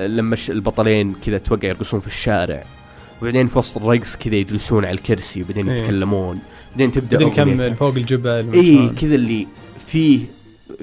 لما 0.07 0.38
البطلين 0.50 1.13
كذا 1.25 1.38
توقع 1.38 1.67
يرقصون 1.67 2.00
في 2.00 2.07
الشارع 2.07 2.63
وبعدين 3.21 3.48
في 3.48 3.60
وسط 3.60 3.77
الرقص 3.77 4.15
كذا 4.15 4.36
يجلسون 4.36 4.86
على 4.86 4.93
الكرسي 4.93 5.41
وبعدين 5.41 5.69
إيه. 5.69 5.79
يتكلمون 5.79 6.39
بعدين 6.71 6.91
تبدأ 6.91 7.17
بعدين. 7.17 7.48
يكمل 7.48 7.75
فوق 7.75 7.95
الجبل 7.95 8.51
اي. 8.53 8.89
كذا 8.89 9.15
اللي 9.15 9.48
فيه 9.77 10.19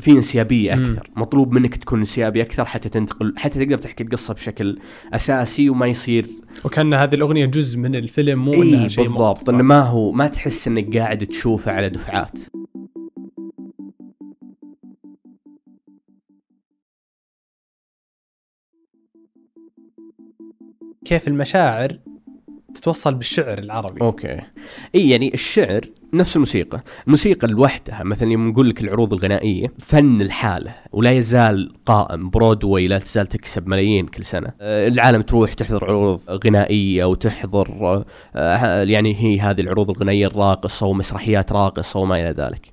في 0.00 0.10
انسيابية 0.10 0.74
مم. 0.74 0.82
أكثر 0.82 1.10
مطلوب 1.16 1.52
منك 1.52 1.76
تكون 1.76 1.98
انسيابي 1.98 2.42
أكثر 2.42 2.64
حتى 2.64 2.88
تنتقل 2.88 3.34
حتى 3.36 3.64
تقدر 3.64 3.78
تحكي 3.78 4.04
القصة 4.04 4.34
بشكل 4.34 4.78
أساسي 5.12 5.70
وما 5.70 5.86
يصير 5.86 6.26
وكأن 6.64 6.94
هذه 6.94 7.14
الأغنية 7.14 7.46
جزء 7.46 7.78
من 7.78 7.96
الفيلم 7.96 8.44
مو 8.44 8.52
إي 8.52 8.62
إنها 8.62 8.88
شيء 8.88 9.04
بالضبط. 9.04 9.48
إنه 9.48 9.62
ما 9.62 9.80
هو 9.80 10.12
ما 10.12 10.26
تحس 10.26 10.68
إنك 10.68 10.96
قاعد 10.96 11.26
تشوفه 11.26 11.72
على 11.72 11.88
دفعات 11.88 12.38
كيف 21.04 21.28
المشاعر 21.28 21.98
تتوصل 22.74 23.14
بالشعر 23.14 23.58
العربي. 23.58 24.00
أوكي. 24.00 24.40
إي 24.94 25.10
يعني 25.10 25.34
الشعر 25.34 25.80
نفس 26.14 26.36
الموسيقى. 26.36 26.82
الموسيقى 27.06 27.48
لوحدها 27.48 28.02
مثلا 28.02 28.32
يوم 28.32 28.48
نقول 28.48 28.68
لك 28.68 28.80
العروض 28.80 29.12
الغنائية 29.12 29.72
فن 29.78 30.22
الحالة 30.22 30.74
ولا 30.92 31.12
يزال 31.12 31.72
قائم. 31.86 32.30
برودواي 32.30 32.86
لا 32.86 32.98
تزال 32.98 33.26
تكسب 33.26 33.68
ملايين 33.68 34.06
كل 34.06 34.24
سنة. 34.24 34.52
آه، 34.60 34.88
العالم 34.88 35.22
تروح 35.22 35.52
تحضر 35.52 35.84
عروض 35.84 36.20
غنائية 36.46 37.04
وتحضر 37.04 38.04
آه، 38.36 38.82
يعني 38.82 39.16
هي 39.16 39.40
هذه 39.40 39.60
العروض 39.60 39.90
الغنائية 39.90 40.26
الراقصة 40.26 40.86
ومسرحيات 40.86 41.52
راقصة 41.52 42.00
وما 42.00 42.16
إلى 42.16 42.34
ذلك. 42.44 42.72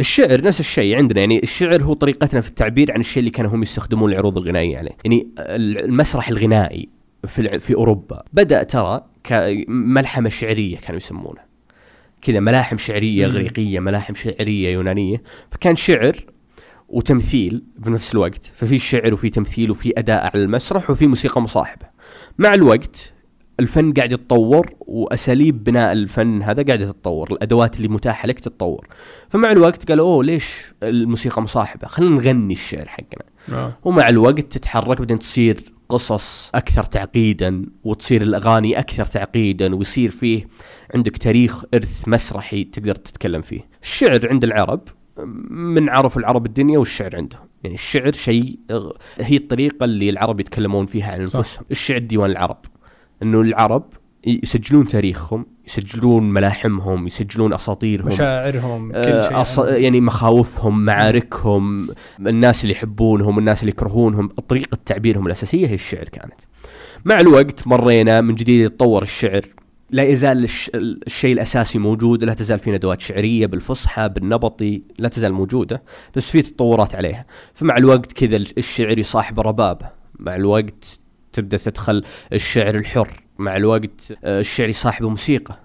الشعر 0.00 0.42
نفس 0.42 0.60
الشيء 0.60 0.96
عندنا 0.96 1.20
يعني 1.20 1.42
الشعر 1.42 1.82
هو 1.82 1.94
طريقتنا 1.94 2.40
في 2.40 2.48
التعبير 2.48 2.92
عن 2.92 3.00
الشيء 3.00 3.18
اللي 3.20 3.30
كانوا 3.30 3.50
هم 3.50 3.62
يستخدمون 3.62 4.12
العروض 4.12 4.38
الغنائية 4.38 4.78
عليه. 4.78 4.96
يعني 5.04 5.28
المسرح 5.38 6.28
الغنائي 6.28 6.97
في 7.26 7.60
في 7.60 7.74
أوروبا. 7.74 8.22
بدأ 8.32 8.62
ترى 8.62 9.04
كملحمه 9.24 10.28
شعرية 10.28 10.76
كانوا 10.76 10.96
يسمونها 10.96 11.48
كذا 12.22 12.40
ملاحم 12.40 12.76
شعرية. 12.76 13.26
اغريقيه 13.26 13.80
ملاحم 13.80 14.14
شعرية 14.14 14.68
يونانية. 14.68 15.22
فكان 15.50 15.76
شعر 15.76 16.24
وتمثيل 16.88 17.62
بنفس 17.78 18.12
الوقت. 18.12 18.44
ففي 18.44 18.78
شعر 18.78 19.14
وفي 19.14 19.30
تمثيل 19.30 19.70
وفي 19.70 19.92
أداء 19.98 20.24
على 20.24 20.44
المسرح 20.44 20.90
وفي 20.90 21.06
موسيقى 21.06 21.42
مصاحبة. 21.42 21.86
مع 22.38 22.54
الوقت 22.54 23.14
الفن 23.60 23.92
قاعد 23.92 24.12
يتطور 24.12 24.70
وأساليب 24.80 25.64
بناء 25.64 25.92
الفن 25.92 26.42
هذا 26.42 26.62
قاعدة 26.62 26.86
تتطور. 26.92 27.32
الأدوات 27.32 27.76
اللي 27.76 27.88
متاحة 27.88 28.28
لك 28.28 28.40
تتطور. 28.40 28.86
فمع 29.28 29.52
الوقت 29.52 29.88
قالوا 29.90 30.06
أوه 30.06 30.24
ليش 30.24 30.74
الموسيقى 30.82 31.42
مصاحبة؟ 31.42 31.86
خلينا 31.86 32.16
نغني 32.16 32.52
الشعر 32.52 32.88
حقنا. 32.88 33.24
آه. 33.52 33.72
ومع 33.84 34.08
الوقت 34.08 34.40
تتحرك 34.40 34.98
بعدين 34.98 35.18
تصير 35.18 35.77
قصص 35.88 36.50
أكثر 36.54 36.82
تعقيدا 36.82 37.66
وتصير 37.84 38.22
الأغاني 38.22 38.78
أكثر 38.78 39.04
تعقيدا 39.04 39.74
ويصير 39.74 40.10
فيه 40.10 40.48
عندك 40.94 41.16
تاريخ 41.16 41.64
إرث 41.74 42.08
مسرحي 42.08 42.64
تقدر 42.64 42.94
تتكلم 42.94 43.42
فيه. 43.42 43.60
الشعر 43.82 44.28
عند 44.28 44.44
العرب 44.44 44.80
من 45.50 45.90
عرف 45.90 46.18
العرب 46.18 46.46
الدنيا 46.46 46.78
والشعر 46.78 47.16
عندهم، 47.16 47.48
يعني 47.64 47.74
الشعر 47.74 48.12
شيء 48.12 48.58
هي 49.18 49.36
الطريقة 49.36 49.84
اللي 49.84 50.10
العرب 50.10 50.40
يتكلمون 50.40 50.86
فيها 50.86 51.12
عن. 51.12 51.20
أنفسهم، 51.20 51.64
الشعر 51.70 51.98
ديوان 51.98 52.30
العرب. 52.30 52.60
إنه 53.22 53.40
العرب 53.40 53.92
يسجلون 54.26 54.88
تاريخهم، 54.88 55.46
يسجلون 55.68 56.30
ملاحمهم، 56.30 57.06
يسجلون 57.06 57.54
أساطيرهم 57.54 58.06
مشاعرهم 58.06 58.92
كل 58.92 58.98
آه، 58.98 59.28
شيء. 59.28 59.40
أص... 59.40 59.58
يعني 59.58 60.00
مخاوفهم 60.00 60.84
معاركهم 60.84 61.88
الناس 62.20 62.62
اللي 62.62 62.74
يحبونهم 62.74 63.38
الناس 63.38 63.60
اللي 63.60 63.70
يكرهونهم 63.70 64.28
طريقة 64.28 64.78
تعبيرهم 64.86 65.26
الأساسية 65.26 65.66
هي 65.66 65.74
الشعر 65.74 66.04
كانت. 66.04 66.40
مع 67.04 67.20
الوقت 67.20 67.66
مرينا 67.66 68.20
من 68.20 68.34
جديد 68.34 68.64
يتطور 68.64 69.02
الشعر 69.02 69.42
لا 69.90 70.02
يزال 70.02 70.44
الش... 70.44 70.70
الشيء 70.74 71.32
الأساسي 71.32 71.78
موجود 71.78 72.24
لا 72.24 72.34
تزال 72.34 72.58
في 72.58 72.70
ندوات 72.70 73.00
شعرية 73.00 73.46
بالفصحى 73.46 74.08
بالنبطي 74.08 74.82
لا 74.98 75.08
تزال 75.08 75.32
موجودة 75.32 75.82
بس 76.16 76.30
في 76.30 76.42
تطورات 76.42 76.94
عليها. 76.94 77.26
فمع 77.54 77.76
الوقت 77.76 78.12
كذا 78.12 78.36
الشعر 78.36 78.98
يصاحب 78.98 79.40
ربابة 79.40 79.90
مع 80.18 80.36
الوقت 80.36 81.00
تبدأ 81.32 81.56
تدخل 81.56 82.04
الشعر 82.32 82.74
الحر. 82.74 83.27
مع 83.38 83.56
الوقت 83.56 84.14
آه، 84.24 84.40
الشعر 84.40 84.68
يصاحب 84.68 85.04
موسيقى. 85.04 85.58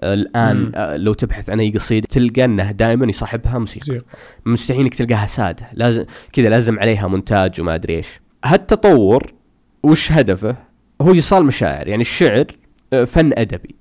آه، 0.00 0.14
الآن 0.14 0.56
مم. 0.56 0.72
آه، 0.74 0.96
لو 0.96 1.12
تبحث 1.12 1.50
عن 1.50 1.60
أي 1.60 1.70
قصيدة 1.70 2.08
تلقى 2.10 2.44
انه 2.44 2.70
دائما 2.72 3.06
يصاحبها 3.06 3.58
موسيقى. 3.58 3.92
موسيقى. 3.92 4.06
مستحيل 4.46 4.80
إنك 4.80 4.94
تلقاها 4.94 5.26
سادة. 5.26 5.70
لازم 5.72 6.04
كذا 6.32 6.48
لازم 6.48 6.78
عليها 6.78 7.06
مونتاج 7.06 7.60
وما 7.60 7.74
أدري 7.74 7.96
إيش. 7.96 8.20
هالتطور 8.44 9.32
وش 9.82 10.12
هدفه؟ 10.12 10.56
هو 11.02 11.12
ايصال 11.12 11.46
مشاعر. 11.46 11.88
يعني 11.88 12.00
الشعر 12.00 12.46
فن 13.06 13.32
أدبي. 13.38 13.74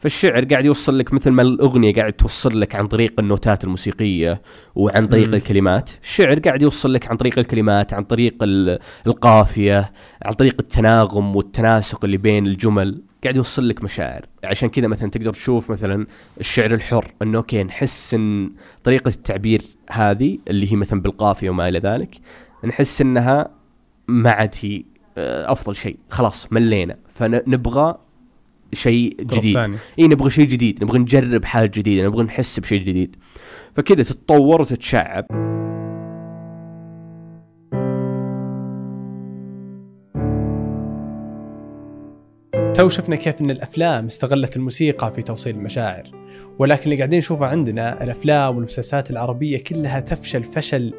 فالشعر 0.00 0.44
قاعد 0.44 0.64
يوصل 0.66 0.98
لك 0.98 1.12
مثل 1.12 1.30
ما 1.30 1.42
الأغنية 1.42 1.94
قاعد 1.94 2.12
توصل 2.12 2.60
لك 2.60 2.74
عن 2.74 2.86
طريق 2.88 3.14
النوتات 3.20 3.64
الموسيقية 3.64 4.42
وعن 4.74 5.06
طريق 5.06 5.28
مم. 5.28 5.34
الكلمات. 5.34 5.90
الشعر 6.02 6.38
قاعد 6.38 6.62
يوصل 6.62 6.92
لك 6.92 7.08
عن 7.08 7.16
طريق 7.16 7.38
الكلمات 7.38 7.94
عن 7.94 8.04
طريق 8.04 8.34
ال- 8.42 8.78
القافية 9.06 9.92
عن 10.22 10.32
طريق 10.32 10.54
التناغم 10.60 11.36
والتناسق 11.36 12.04
اللي 12.04 12.16
بين 12.16 12.46
الجمل. 12.46 13.02
قاعد 13.24 13.36
يوصل 13.36 13.68
لك 13.68 13.84
مشاعر. 13.84 14.26
عشان 14.44 14.68
كذا 14.68 14.86
مثلا 14.86 15.10
تقدر 15.10 15.32
تشوف 15.32 15.70
مثلا 15.70 16.06
الشعر 16.40 16.74
الحر 16.74 17.04
إنه 17.22 17.38
أوكي 17.38 17.64
نحس 17.64 18.14
إن 18.14 18.50
طريقة 18.84 19.08
التعبير 19.08 19.62
هذه 19.90 20.38
اللي 20.48 20.72
هي 20.72 20.76
مثلا 20.76 21.02
بالقافية 21.02 21.50
وما 21.50 21.68
إلى 21.68 21.78
ذلك 21.78 22.16
نحس 22.64 23.00
إنها 23.00 23.48
ما 24.08 24.30
عاد 24.30 24.54
هي 24.60 24.82
آه، 25.18 25.52
أفضل 25.52 25.76
شيء. 25.76 25.96
خلاص 26.10 26.52
ملينا. 26.52 26.96
فنبغى 27.08 27.98
شيء 28.72 29.16
جديد. 29.20 29.56
اي 29.98 30.08
نبغى 30.08 30.30
شيء 30.30 30.46
جديد 30.46 30.84
نبغى 30.84 30.98
نجرب 30.98 31.44
حاجة 31.44 31.70
جديده 31.74 32.06
نبغى 32.06 32.24
نحس 32.24 32.60
بشيء 32.60 32.80
جديد. 32.80 33.16
فكذا 33.72 34.02
تتطور 34.02 34.60
وتتشعب. 34.60 35.26
تو 42.74 42.88
شفنا 42.88 43.16
كيف 43.16 43.40
إن 43.40 43.50
الأفلام 43.50 44.06
استغلت 44.06 44.56
الموسيقى 44.56 45.12
في 45.12 45.22
توصيل 45.22 45.54
المشاعر. 45.54 46.10
ولكن 46.58 46.84
اللي 46.84 46.96
قاعدين 46.96 47.18
نشوفه 47.18 47.46
عندنا 47.46 48.04
الأفلام 48.04 48.56
والمسلسلات 48.56 49.10
العربية 49.10 49.58
كلها 49.58 50.00
تفشل 50.00 50.44
فشل 50.44 50.94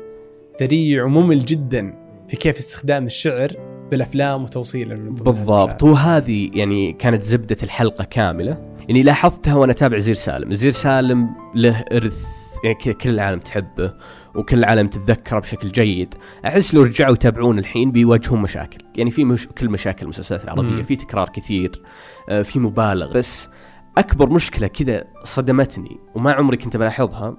ذريع 0.61 1.03
وممل 1.03 1.39
جدا 1.45 1.93
في 2.27 2.37
كيف 2.37 2.57
استخدام 2.57 3.05
الشعر 3.05 3.70
بالأفلام 3.91 4.43
وتوصيله 4.43 4.95
بالضبط. 4.95 5.83
وهذه 5.83 6.51
يعني 6.53 6.93
كانت 6.93 7.21
زبدة 7.24 7.57
الحلقة 7.63 8.03
كاملة. 8.03 8.57
يعني 8.88 9.03
لاحظتها 9.03 9.55
وأنا 9.55 9.71
أتابع 9.71 9.98
زير 9.98 10.15
سالم. 10.15 10.53
زير 10.53 10.71
سالم 10.71 11.29
له 11.55 11.86
إرث 11.91 12.25
يعني 12.63 12.93
كل 12.93 13.10
العالم 13.10 13.39
تحبه 13.39 13.93
وكل 14.36 14.57
العالم 14.60 14.88
تتذكره 14.88 15.39
بشكل 15.39 15.71
جيد. 15.71 16.15
أحس 16.45 16.74
لو 16.74 16.83
رجعوا 16.83 17.13
يتابعون 17.13 17.60
الحين 17.60 17.91
بيواجهون 17.91 18.41
مشاكل. 18.41 18.77
يعني 18.95 19.12
في 19.12 19.25
مش 19.25 19.48
كل 19.48 19.69
مشاكل 19.69 20.03
المسلسلات 20.03 20.43
العربية. 20.43 20.83
في 20.83 20.95
تكرار 20.95 21.29
كثير 21.29 21.81
آه، 22.29 22.41
في 22.41 22.60
مبالغه 22.60 23.13
بس 23.13 23.50
أكبر 23.98 24.29
مشكلة 24.29 24.67
كذا 24.67 25.03
صدمتني 25.24 25.98
وما 26.15 26.31
عمري 26.31 26.57
كنت 26.57 26.77
بلاحظها 26.77 27.38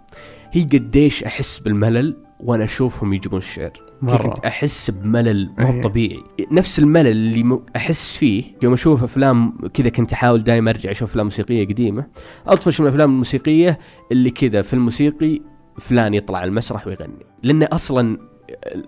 هي 0.52 0.62
قديش 0.62 1.24
أحس 1.24 1.58
بالملل 1.58 2.16
وأنا 2.42 2.64
أشوفهم 2.64 3.12
يجيبون 3.12 3.38
الشعر. 3.38 3.72
كنت 4.00 4.38
أحس 4.46 4.90
بملل 4.90 5.50
مو 5.58 5.72
إيه. 5.72 5.80
طبيعي 5.80 6.22
نفس 6.50 6.78
الملل 6.78 7.06
اللي 7.06 7.60
أحس 7.76 8.16
فيه 8.16 8.44
يوم 8.62 8.72
أشوف 8.72 9.04
أفلام 9.04 9.58
كذا 9.74 9.88
كنت 9.88 10.12
أحاول 10.12 10.44
دائما 10.44 10.70
أرجع 10.70 10.90
أشوف 10.90 11.10
أفلام 11.10 11.26
موسيقية 11.26 11.68
قديمة 11.68 12.06
أطفش 12.46 12.80
من 12.80 12.86
الأفلام 12.86 13.10
الموسيقية 13.10 13.78
اللي 14.12 14.30
كذا 14.30 14.62
في 14.62 14.74
الموسيقي 14.74 15.40
فلان 15.78 16.14
يطلع 16.14 16.38
على 16.38 16.48
المسرح 16.48 16.86
ويغني 16.86 17.26
لأنه 17.42 17.68
أصلا 17.72 18.31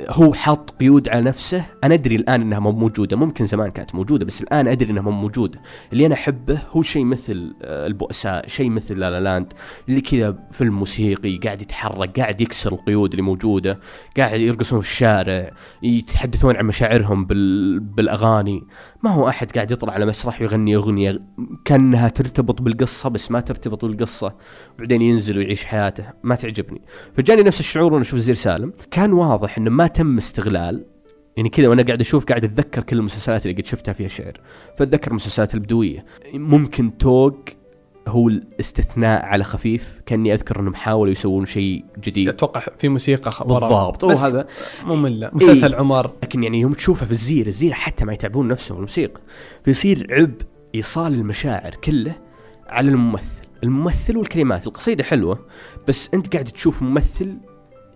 هو 0.09 0.33
حاط 0.33 0.71
قيود 0.71 1.09
على 1.09 1.23
نفسه. 1.23 1.67
أنا 1.85 1.95
أدري 1.95 2.17
الآن 2.17 2.41
إنها 2.41 2.59
مو 2.59 2.73
موجودة. 2.73 3.17
ممكن 3.17 3.47
زمان 3.47 3.71
كانت 3.71 3.95
موجودة 3.95 4.27
بس 4.27 4.43
الآن 4.43 4.69
أدري 4.69 4.91
إنها 4.91 5.03
مو 5.03 5.11
موجودة. 5.11 5.61
اللي 5.93 6.07
أنا 6.07 6.15
أحبه 6.15 6.63
هو 6.71 6.83
شيء 6.83 7.05
مثل 7.05 7.55
آه، 7.63 7.87
البؤساء 7.87 8.47
شيء 8.47 8.71
مثل 8.71 8.99
لا 8.99 9.11
لا 9.11 9.21
لاند 9.21 9.53
اللي 9.89 10.01
كذا 10.01 10.39
فيلم 10.51 10.79
موسيقي 10.79 11.37
قاعد 11.37 11.63
يتحرك 11.63 12.21
قاعد 12.21 12.41
يكسر 12.41 12.73
القيود 12.73 13.11
اللي 13.11 13.23
موجودة 13.23 13.81
قاعد 14.17 14.41
يرقصون 14.41 14.81
في 14.81 14.87
الشارع 14.87 15.51
يتحدثون 15.83 16.57
عن 16.57 16.67
مشاعرهم 16.67 17.25
بال... 17.25 17.81
بالأغاني. 17.81 18.63
ما 19.03 19.11
هو 19.11 19.29
أحد 19.29 19.51
قاعد 19.51 19.71
يطلع 19.71 19.93
على 19.93 20.07
مسرح 20.07 20.41
ويغني 20.41 20.77
أغنية 20.77 21.23
كأنها 21.65 22.09
ترتبط 22.09 22.63
بالقصة 22.63 23.09
بس 23.09 23.31
ما 23.31 23.41
ترتبط 23.41 23.85
بالقصة. 23.85 24.35
وبعدين 24.75 25.03
ينزل 25.03 25.39
ويعيش 25.39 25.65
حياته. 25.65 26.05
ما 26.23 26.35
تعجبني. 26.35 26.83
فجاني 27.15 27.43
نفس 27.43 27.61
الشعور 27.61 27.93
وأنا 27.93 28.03
أشوف 28.03 28.21
زير 28.21 28.35
سالم. 28.35 28.73
كان 28.91 29.13
واضح 29.13 29.54
إنه 29.59 29.71
ما 29.71 29.87
تم 29.87 30.17
استغلال. 30.17 30.87
يعني 31.37 31.49
كذا 31.49 31.69
وأنا 31.69 31.83
قاعد 31.83 32.01
أشوف 32.01 32.25
قاعد 32.25 32.45
أتذكر 32.45 32.83
كل 32.83 32.99
المسلسلات 32.99 33.47
اللي 33.47 33.63
قد 33.63 33.67
شفتها 33.67 33.93
فيها 33.93 34.09
شعر. 34.09 34.41
فأتذكر 34.79 35.11
المسلسلات 35.11 35.55
البدوية. 35.55 36.05
ممكن 36.35 36.99
توق 36.99 37.39
هو 38.09 38.29
الاستثناء 38.29 39.25
على 39.25 39.45
خفيف 39.45 40.01
كأني 40.07 40.35
أذكر 40.35 40.61
إنهم 40.61 40.75
حاولوا 40.75 41.13
يسوون 41.13 41.47
شيء 41.47 41.85
جديد. 41.99 42.29
أتوقع 42.29 42.61
في 42.79 42.89
موسيقى. 42.89 43.31
بالضبط. 43.47 44.05
بس 44.05 44.23
وهذا 44.23 44.47
مملة. 44.85 45.31
مسلسل 45.33 45.75
عمر. 45.75 46.13
لكن 46.23 46.43
يعني 46.43 46.61
يوم 46.61 46.73
تشوفه 46.73 47.07
في 47.07 47.13
الزير 47.13 47.47
الزير 47.47 47.73
حتى 47.73 48.05
ما 48.05 48.13
يتعبون 48.13 48.49
نفسهم 48.49 48.77
الموسيقى. 48.77 49.21
فيصير 49.65 50.07
عبء 50.11 50.43
إيصال 50.75 51.15
المشاعر 51.15 51.75
كله 51.75 52.17
على 52.67 52.89
الممثل. 52.89 53.45
الممثل 53.63 54.17
والكلمات 54.17 54.67
القصيدة 54.67 55.05
حلوة 55.05 55.47
بس 55.89 56.11
أنت 56.15 56.33
قاعد 56.33 56.45
تشوف 56.45 56.83
ممثل 56.83 57.37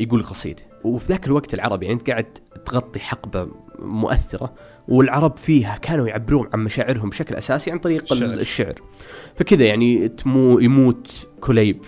يقول 0.01 0.23
قصيدة. 0.23 0.68
وفي 0.85 1.13
ذاك 1.13 1.27
الوقت 1.27 1.55
العرب 1.55 1.83
يعني 1.83 1.95
انت 1.95 2.11
قاعد 2.11 2.39
تغطي 2.67 3.01
حقبة 3.01 3.49
مؤثرة 3.79 4.55
والعرب 4.89 5.37
فيها 5.37 5.77
كانوا 5.77 6.09
يعبرون 6.09 6.49
عن 6.55 6.65
مشاعرهم 6.65 7.09
بشكل 7.09 7.35
أساسي 7.35 7.71
عن 7.71 7.79
طريق 7.79 8.13
الشعر. 8.13 8.33
الشعر. 8.35 8.75
فكذا 9.37 9.65
يعني 9.65 10.09
تمو 10.09 10.59
يموت 10.59 11.29
كليب 11.41 11.83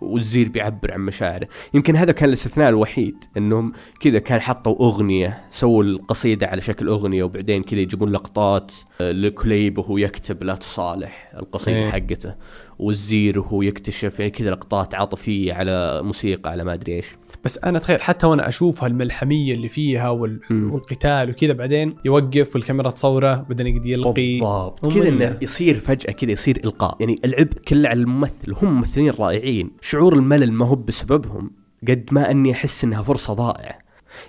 والزير 0.00 0.48
بيعبر 0.48 0.92
عن 0.92 1.00
مشاعره 1.00 1.48
يمكن 1.74 1.96
هذا 1.96 2.12
كان 2.12 2.28
الاستثناء 2.28 2.68
الوحيد 2.68 3.24
إنهم 3.36 3.72
كذا 4.00 4.18
كان 4.18 4.40
حطوا 4.40 4.76
أغنية 4.80 5.44
سووا 5.50 5.84
القصيدة 5.84 6.46
على 6.46 6.60
شكل 6.60 6.88
أغنية 6.88 7.22
وبعدين 7.22 7.62
كذا 7.62 7.80
يجيبون 7.80 8.12
لقطات 8.12 8.72
آه، 9.00 9.12
لكليب 9.12 9.78
وهو 9.78 9.98
يكتب 9.98 10.42
لا 10.42 10.54
تصالح 10.54 11.32
القصيدة 11.36 11.78
إيه. 11.78 11.90
حقته 11.90 12.34
والزير 12.80 13.38
وهو 13.38 13.62
يكتشف 13.62 14.20
يعني 14.20 14.30
كذا 14.30 14.50
لقطات 14.50 14.94
عاطفية 14.94 15.52
على 15.52 16.00
موسيقى 16.02 16.50
على 16.50 16.64
ما 16.64 16.74
أدري 16.74 16.96
إيش. 16.96 17.06
بس 17.44 17.58
أنا 17.58 17.78
اتخيل 17.78 18.02
حتى 18.02 18.26
وأنا 18.26 18.48
أشوف 18.48 18.84
هالملحمية 18.84 19.54
اللي 19.54 19.68
فيها 19.68 20.08
وال... 20.08 20.40
والقتال 20.50 21.30
وكذا 21.30 21.52
بعدين 21.52 21.96
يوقف 22.04 22.54
والكاميرا 22.54 22.90
تصوره 22.90 23.34
بعدين 23.34 23.66
يقعد 23.66 23.86
يلقي. 23.86 24.38
بالضبط. 24.38 24.94
كذا 24.94 25.08
إنه 25.08 25.38
يصير 25.42 25.74
فجأة 25.74 26.12
كذا 26.12 26.30
يصير 26.30 26.60
إلقاء. 26.64 26.96
يعني 27.00 27.20
العبء 27.24 27.58
كله 27.68 27.88
على 27.88 28.00
الممثل. 28.00 28.54
هم 28.62 28.76
ممثلين 28.76 29.10
رائعين. 29.10 29.70
شعور 29.80 30.14
الملل 30.14 30.52
ما 30.52 30.66
هو 30.66 30.74
بسببهم 30.74 31.50
قد 31.88 32.08
ما 32.12 32.30
أني 32.30 32.52
أحس 32.52 32.84
إنها 32.84 33.02
فرصة 33.02 33.34
ضائعة. 33.34 33.78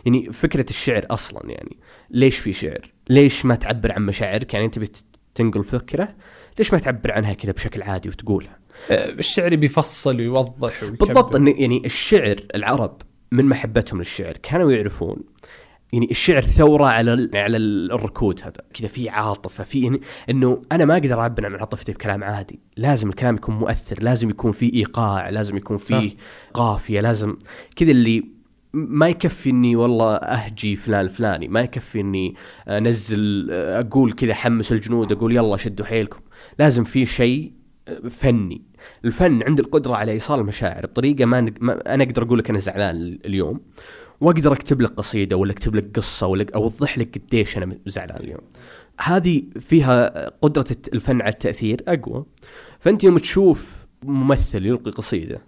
يعني 0.06 0.26
فكرة 0.26 0.66
الشعر 0.70 1.06
أصلا 1.10 1.42
يعني 1.50 1.78
ليش 2.10 2.38
في 2.38 2.54
شعر؟ 2.54 2.92
ليش 3.10 3.46
ما 3.46 3.56
تعبر 3.56 3.92
عن 3.92 4.06
مشاعرك؟ 4.06 4.54
يعني 4.54 4.66
أنت 4.66 4.80
تنقل 5.36 5.64
فكرة 5.64 6.16
ليش 6.62 6.74
ما 6.74 6.80
تعبر 6.80 7.12
عنها 7.12 7.34
كذا 7.34 7.52
بشكل 7.52 7.82
عادي 7.84 8.10
وتقولها 8.10 8.60
آه، 8.92 9.10
الشعر 9.12 9.56
بيفصل 9.56 10.18
ويوضح. 10.18 10.84
بالضبط 10.84 11.36
إن 11.36 11.48
يعني 11.48 11.82
الشعر 11.86 12.36
العرب 12.56 13.02
من 13.32 13.46
محبتهم 13.46 14.00
للشعر 14.00 14.34
كانوا 14.44 14.72
يعرفون 14.72 15.18
يعني 15.94 16.12
الشعر 16.12 16.42
ثورة 16.42 16.86
على 16.86 17.30
على 17.36 17.58
ال- 17.58 17.92
الركود 17.92 18.40
هذا 18.44 18.54
كذا 18.74 18.88
في 18.88 19.10
عاطفة 19.10 19.64
في 19.64 19.82
يعني 19.84 20.02
إنه 20.30 20.62
أنا 20.72 20.86
ما 20.86 20.94
أقدر 20.94 21.20
أعبر 21.20 21.46
عن 21.46 21.56
عاطفتي 21.56 21.92
بكلام 21.92 22.24
عادي 22.24 22.60
لازم 22.78 23.10
الكلام 23.10 23.36
يكون 23.36 23.56
مؤثر 23.56 24.04
لازم 24.04 24.30
يكون 24.30 24.52
فيه 24.52 24.74
إيقاع 24.74 25.30
لازم 25.30 25.58
يكون 25.58 25.78
فيه 25.78 26.10
صح. 26.10 26.16
قافية 26.54 27.02
لازم 27.02 27.36
كذا 27.76 27.92
اللي 27.92 28.24
ما 28.74 29.10
يكفي 29.10 29.50
إني 29.50 29.76
والله 29.76 30.16
أهجي 30.16 30.76
فلان 30.76 31.02
الفلاني 31.02 31.48
ما 31.48 31.62
يكفي 31.62 32.00
إني 32.00 32.36
أنزل 32.68 33.48
أقول 33.52 34.14
كذا 34.14 34.34
حمس 34.34 34.72
الجنود 34.72 35.12
أقول 35.12 35.36
يلا 35.36 35.58
شدوا 35.58 35.86
حيلكم. 35.86 36.20
لازم 36.60 36.84
في 36.84 37.06
شيء 37.06 37.52
فني. 38.10 38.62
الفن 39.06 39.44
عنده 39.44 39.64
القدرة 39.64 39.96
على 39.96 40.12
إيصال 40.12 40.40
المشاعر 40.40 40.86
بطريقة 40.86 41.26
ما, 41.26 41.54
ما 41.60 41.94
أنا 41.94 42.04
أقدر 42.04 42.24
أقول 42.24 42.40
لك 42.40 42.50
أنا 42.50 42.60
زعلان 42.60 43.20
اليوم. 43.26 43.60
وأقدر 44.22 44.54
أكتب 44.54 44.82
لك 44.82 44.90
قصيدة 44.90 45.36
ولا 45.38 45.52
أكتب 45.52 45.76
لك 45.76 45.98
قصة 45.98 46.28
ولا 46.28 46.46
أوضح 46.56 46.98
لك 46.98 47.18
قديش 47.18 47.58
أنا 47.58 47.78
زعلان 47.86 48.24
اليوم. 48.24 48.42
هذه 49.00 49.44
فيها 49.60 50.30
قدرة 50.30 50.66
الفن 50.94 51.22
على 51.22 51.34
التأثير 51.34 51.84
أقوى. 51.88 52.26
فأنت 52.80 53.04
يوم 53.04 53.18
تشوف 53.18 53.88
ممثل 54.04 54.66
يلقي 54.66 54.92
قصيدة 54.92 55.42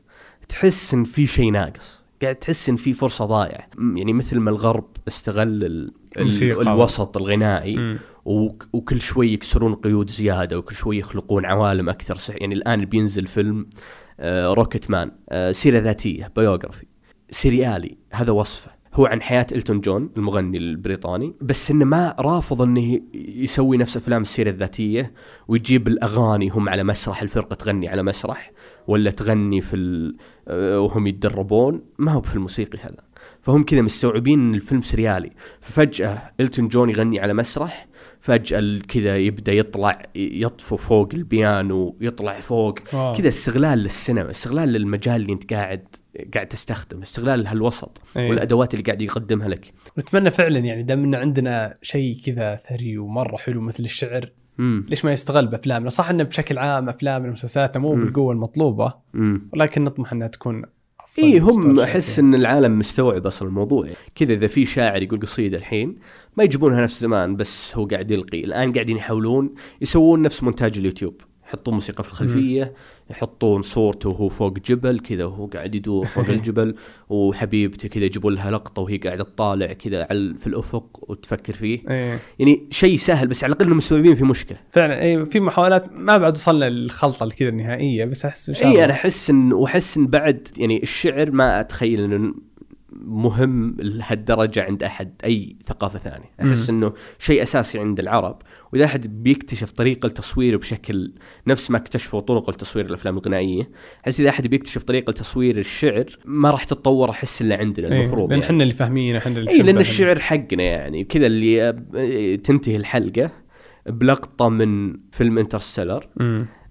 تحس 0.50 0.94
إن 0.94 1.04
في 1.04 1.28
شيء 1.28 1.52
ناقص. 1.52 2.03
قاعد 2.24 2.36
تحس 2.36 2.70
إن 2.70 2.76
في 2.76 2.94
فرصة 2.94 3.26
ضايعة. 3.26 3.68
يعني 3.96 4.14
مثل 4.14 4.40
ما 4.40 4.50
الغرب 4.50 4.88
استغل 5.08 5.64
ال... 5.66 5.92
الوسط 6.74 7.18
الغنائي. 7.18 7.76
وك- 8.26 8.68
وكل 8.74 9.02
شوي 9.02 9.34
يكسرون 9.34 9.76
قيود 9.76 10.10
زيادة 10.10 10.58
وكل 10.58 10.76
شوي 10.76 10.98
يخلقون 10.98 11.46
عوالم 11.46 11.90
أكثر 11.90 12.16
سح... 12.16 12.36
يعني 12.38 12.56
الآن 12.56 12.86
بينزل 12.86 13.28
فيلم 13.28 13.66
آه 14.20 14.54
روكيت 14.54 14.90
مان 14.90 15.12
آه 15.30 15.52
سيرة 15.52 15.80
ذاتية 15.80 16.32
biography 16.36 16.86
سريالي 17.32 17.98
هذا 18.14 18.32
وصفه. 18.32 18.72
هو 18.94 19.06
عن 19.06 19.22
حياة 19.22 19.48
إلتون 19.52 19.82
جون 19.82 20.10
المغني 20.18 20.58
البريطاني 20.58 21.34
بس 21.42 21.72
إنه 21.72 21.86
ما 21.86 22.16
رافض 22.20 22.62
إنه 22.62 23.02
يسوي 23.14 23.78
نفس 23.78 23.98
أفلام 23.98 24.22
السيرة 24.22 24.50
الذاتية 24.50 25.14
ويجيب 25.48 25.88
الأغاني 25.88 26.50
هم 26.50 26.70
على 26.70 26.84
مسرح 26.84 27.22
الفرقة 27.22 27.54
تغني 27.54 27.90
على 27.90 28.04
مسرح 28.04 28.52
ولا 28.88 29.12
تغني 29.12 29.62
في 29.62 29.76
ال... 29.76 30.16
آه، 30.48 30.80
وهم 30.80 31.08
يتدربون. 31.08 31.82
ما 31.98 32.12
هو 32.12 32.22
في 32.22 32.36
الموسيقي 32.36 32.80
هذا. 32.82 33.04
فهم 33.42 33.64
كذا 33.64 33.82
مستوعبين 33.82 34.40
إن 34.40 34.56
الفيلم 34.56 34.82
سريالي. 34.82 35.32
ففجأة 35.62 36.32
إلتون 36.40 36.68
جون 36.68 36.90
يغني 36.90 37.20
على 37.20 37.34
مسرح 37.34 37.88
فجأة 38.20 38.80
كذا 38.88 39.18
يبدأ 39.18 39.54
يطلع 39.54 40.02
يطفو 40.16 40.78
فوق 40.78 41.10
البيانو 41.14 41.98
يطلع 42.02 42.40
فوق. 42.40 42.80
كذا 43.18 43.28
استغلال 43.28 43.80
للسينما 43.80 44.32
استغلال 44.32 44.70
للمجال 44.70 45.22
اللي 45.22 45.34
أنت 45.34 45.54
قاعد 45.54 45.88
قاعد 46.34 46.48
تستخدم 46.48 47.02
استغلال 47.02 47.44
لهالوسط 47.44 48.02
أيه. 48.18 48.30
والأدوات 48.30 48.74
اللي 48.74 48.84
قاعد 48.84 49.02
يقدمها 49.02 49.48
لك. 49.48 49.74
نتمنى 49.98 50.32
فعلا 50.32 50.60
يعني 50.60 50.84
دام 50.84 51.04
إن 51.04 51.16
عندنا 51.16 51.78
شيء 51.82 52.18
كذا 52.26 52.56
ثري 52.56 52.98
ومرة 52.98 53.38
حلو 53.38 53.62
مثل 53.62 53.84
الشعر 53.84 54.30
امم 54.60 54.86
ليش 54.90 55.06
ما 55.06 55.12
يستغل 55.12 55.48
بأفلامنا؟ 55.48 55.90
صح 55.90 56.10
إنه 56.10 56.24
بشكل 56.24 56.58
عام 56.58 56.90
افلامنا 56.90 57.30
ومسلسلاتنا 57.30 57.82
مو 57.82 57.96
مم. 57.96 58.04
بالقوة 58.04 58.34
المطلوبة 58.34 58.94
امم 59.16 59.50
ولكن 59.54 59.84
نطمح 59.84 60.14
إنها 60.14 60.28
تكون 60.28 60.64
أفضل 61.00 61.24
اي 61.24 61.40
هم 61.40 61.80
أحس. 61.80 62.20
إن 62.20 62.36
العالم 62.36 62.80
مستوعب 62.80 63.26
أصلا 63.28 63.48
الموضوع. 63.48 63.90
كذا 64.16 64.34
إذا 64.34 64.48
في 64.48 64.66
شاعر 64.66 65.04
يقول 65.04 65.20
قصيدة 65.20 65.58
الحين 65.58 65.96
ما 66.38 66.44
يجيبونها 66.44 66.82
نفس 66.82 67.02
زمان 67.02 67.36
بس 67.36 67.78
هو 67.78 67.86
قاعد 67.86 68.12
يلقي. 68.12 68.44
الآن 68.44 68.74
قاعدين 68.74 68.98
يحاولون 68.98 69.54
يسوون 69.82 70.22
نفس 70.22 70.44
مونتاج 70.44 70.78
اليوتيوب. 70.78 71.22
يحطون 71.54 71.74
موسيقى 71.74 72.04
في 72.04 72.10
الخلفية 72.10 72.74
يحطون 73.10 73.62
صورته 73.62 74.10
وهو 74.10 74.30
فوق 74.30 74.60
جبل 74.60 75.00
كذا 75.00 75.26
وهو 75.26 75.46
قاعد 75.46 75.76
يدور 75.76 76.06
فوق 76.06 76.30
الجبل 76.38 76.76
وحبيبته 77.10 77.88
كذا 77.88 78.06
يجيبوا 78.06 78.32
لها 78.32 78.52
لقطة 78.52 78.82
وهي 78.82 78.98
قاعدة 78.98 79.24
تطالع 79.24 79.74
كذا 79.74 80.06
في 80.38 80.48
الأفق 80.48 81.00
وتفكر 81.10 81.54
فيه. 81.54 81.80
إيه. 81.90 82.20
يعني 82.40 82.68
شيء 82.70 82.96
سهل 82.96 83.28
بس 83.28 83.44
على 83.44 83.52
الأقل 83.52 83.66
إنهم 83.66 83.78
مستوعبين 83.78 84.16
في 84.16 84.24
مشكلة. 84.24 84.58
فعلا 84.72 85.02
إيه 85.02 85.24
في 85.24 85.40
محاولات 85.40 85.92
ما 85.92 86.18
بعد 86.18 86.36
وصلنا 86.36 86.70
للخلطة 86.70 87.30
كذا 87.30 87.50
النهائية 87.50 88.06
بس 88.06 88.26
أحس 88.26 88.50
إن 88.50 88.56
شاء 88.56 88.66
اي 88.66 88.72
الله 88.72 88.86
أنا 88.86 88.94
أحس 88.94 89.30
ان 89.30 89.54
وأحس 89.54 89.98
إن 89.98 90.08
بعد 90.08 90.48
يعني 90.58 90.82
الشعر 90.82 91.32
ما 91.32 91.60
أتخيل 91.60 92.04
إنه 92.04 92.34
مهم 93.02 93.78
لهالدرجة 93.80 94.64
عند 94.64 94.84
أحد 94.84 95.14
أي 95.24 95.56
ثقافة 95.64 96.00
ثانية، 96.00 96.32
أحس 96.42 96.70
إنه 96.70 96.94
شيء 97.20 97.44
أساسي 97.44 97.80
عند 97.80 98.00
العرب، 98.00 98.42
وإذا 98.74 98.86
أحد 98.86 99.24
بيكتشف 99.24 99.72
طريقه 99.72 100.08
التصوير 100.08 100.58
بشكل 100.58 101.14
نفس 101.48 101.72
ما 101.72 101.78
اكتشفوا 101.78 102.20
طرق 102.20 102.50
التصوير 102.50 102.86
الأفلام 102.86 103.18
الغنائية، 103.18 103.70
أحس 104.06 104.20
إذا 104.20 104.30
أحد 104.30 104.48
بيكتشف 104.48 104.84
طريقه 104.84 105.12
تصوير 105.12 105.58
الشعر 105.58 106.06
ما 106.26 106.52
راح 106.52 106.64
تتطور 106.64 107.10
أحس 107.10 107.42
إلا 107.42 107.58
عندنا 107.58 107.88
إيه، 107.88 107.94
المفروض 107.94 108.30
لأن 108.30 108.32
يعني. 108.32 108.44
إحنا 108.44 108.64
اللي 108.64 108.74
فاهمين 108.74 109.16
إحنا 109.16 109.38
اللي 109.40 109.52
اي 109.52 109.62
لأن. 109.62 109.78
الشعر 109.78 110.20
حقنا 110.20 110.64
يعني 110.64 111.04
كذا 111.04 111.26
اللي 111.26 111.74
تنتهي 112.38 112.76
الحلقة 112.76 113.32
بلقطة 113.86 114.50
من 114.50 114.96
فيلم 115.12 115.38
انترستيلر. 115.38 116.08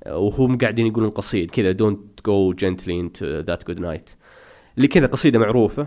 وهم 0.07 0.59
قاعدين 0.59 0.87
يقولون 0.87 1.11
قصيد 1.11 1.51
كذا 1.51 1.73
don't 1.73 2.27
go 2.27 2.53
gently 2.53 3.01
into 3.01 3.23
that 3.23 3.67
good 3.67 3.81
night 3.81 4.11
اللي 4.77 4.89
كذا 4.89 5.07
قصيدة 5.07 5.39
معروفة 5.39 5.87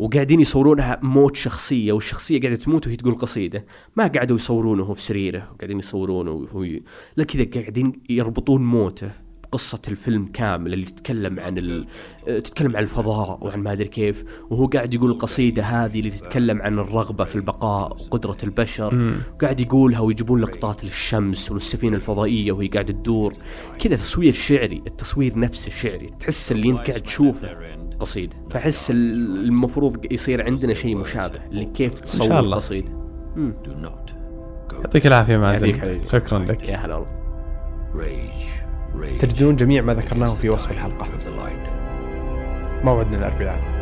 وقاعدين 0.00 0.40
يصورونها 0.40 0.98
موت 1.02 1.36
شخصية 1.36 1.92
والشخصية 1.92 2.40
قاعدة 2.40 2.56
تموت 2.56 2.86
وهي 2.86 2.96
تقول 2.96 3.14
قصيدة. 3.14 3.64
ما 3.96 4.06
قعدوا 4.06 4.36
يصورونه 4.36 4.82
وهو 4.82 4.94
في 4.94 5.02
سريره 5.02 5.50
وقاعدين 5.54 5.78
يصورونه 5.78 6.30
وهو 6.30 6.62
ي... 6.62 6.82
لا 7.16 7.24
كذا 7.24 7.46
قاعدين 7.54 7.92
يربطون 8.10 8.62
موته 8.62 9.10
بقصة 9.42 9.82
الفيلم 9.88 10.26
كامل 10.26 10.72
اللي 10.72 10.86
تتكلم 10.86 11.40
عن 11.40 11.58
ال... 11.58 11.86
تتكلم 12.26 12.76
عن 12.76 12.82
الفضاء 12.82 13.44
وعن 13.44 13.62
ما 13.62 13.72
أدري 13.72 13.88
كيف 13.88 14.24
وهو 14.50 14.66
قاعد 14.66 14.94
يقول 14.94 15.10
القصيدة 15.10 15.62
هذه 15.62 15.98
اللي 15.98 16.10
تتكلم 16.10 16.62
عن 16.62 16.78
الرغبة 16.78 17.24
في 17.24 17.36
البقاء 17.36 17.92
وقدرة 17.92 18.36
البشر. 18.42 19.12
قاعد 19.40 19.60
يقولها 19.60 20.00
ويجيبون 20.00 20.40
لقطات 20.40 20.84
للشمس 20.84 21.50
وللسفينة 21.50 21.96
الفضائية 21.96 22.52
وهي 22.52 22.68
قاعدة 22.68 22.92
تدور. 22.92 23.32
كذا 23.78 23.96
تصوير 23.96 24.32
شعري 24.32 24.82
التصوير 24.86 25.38
نفسه 25.38 25.70
شعري 25.70 26.10
تحس 26.20 26.52
اللي 26.52 26.70
أنت 26.70 26.80
قاعد 26.80 27.00
تشوفه. 27.00 27.79
قصيدة 28.00 28.36
فأحس 28.50 28.90
ال- 28.90 29.44
المفروض 29.44 30.12
يصير 30.12 30.44
عندنا 30.44 30.74
شيء 30.74 30.96
مشابه 30.96 31.40
اللي 31.50 31.64
كيف 31.64 32.00
تصور 32.00 32.40
not 33.82 34.10
go. 34.72 34.74
يعطيك 34.74 35.06
العافية 35.06 35.36
مازن 35.36 35.66
يعطيك 35.66 35.82
حبيبي. 35.82 36.08
شكرا 36.08 36.38
لك 36.38 36.68
يا 36.68 36.76
هلا 36.76 36.94
والله. 36.94 37.20
تجدون 39.18 39.56
جميع 39.56 39.82
ما 39.82 39.94
ذكرناه 39.94 40.26
في 40.34 40.48
وصف 40.48 40.70
light. 41.28 41.70
موعدنا 42.84 43.18
الأربعاء 43.18 43.79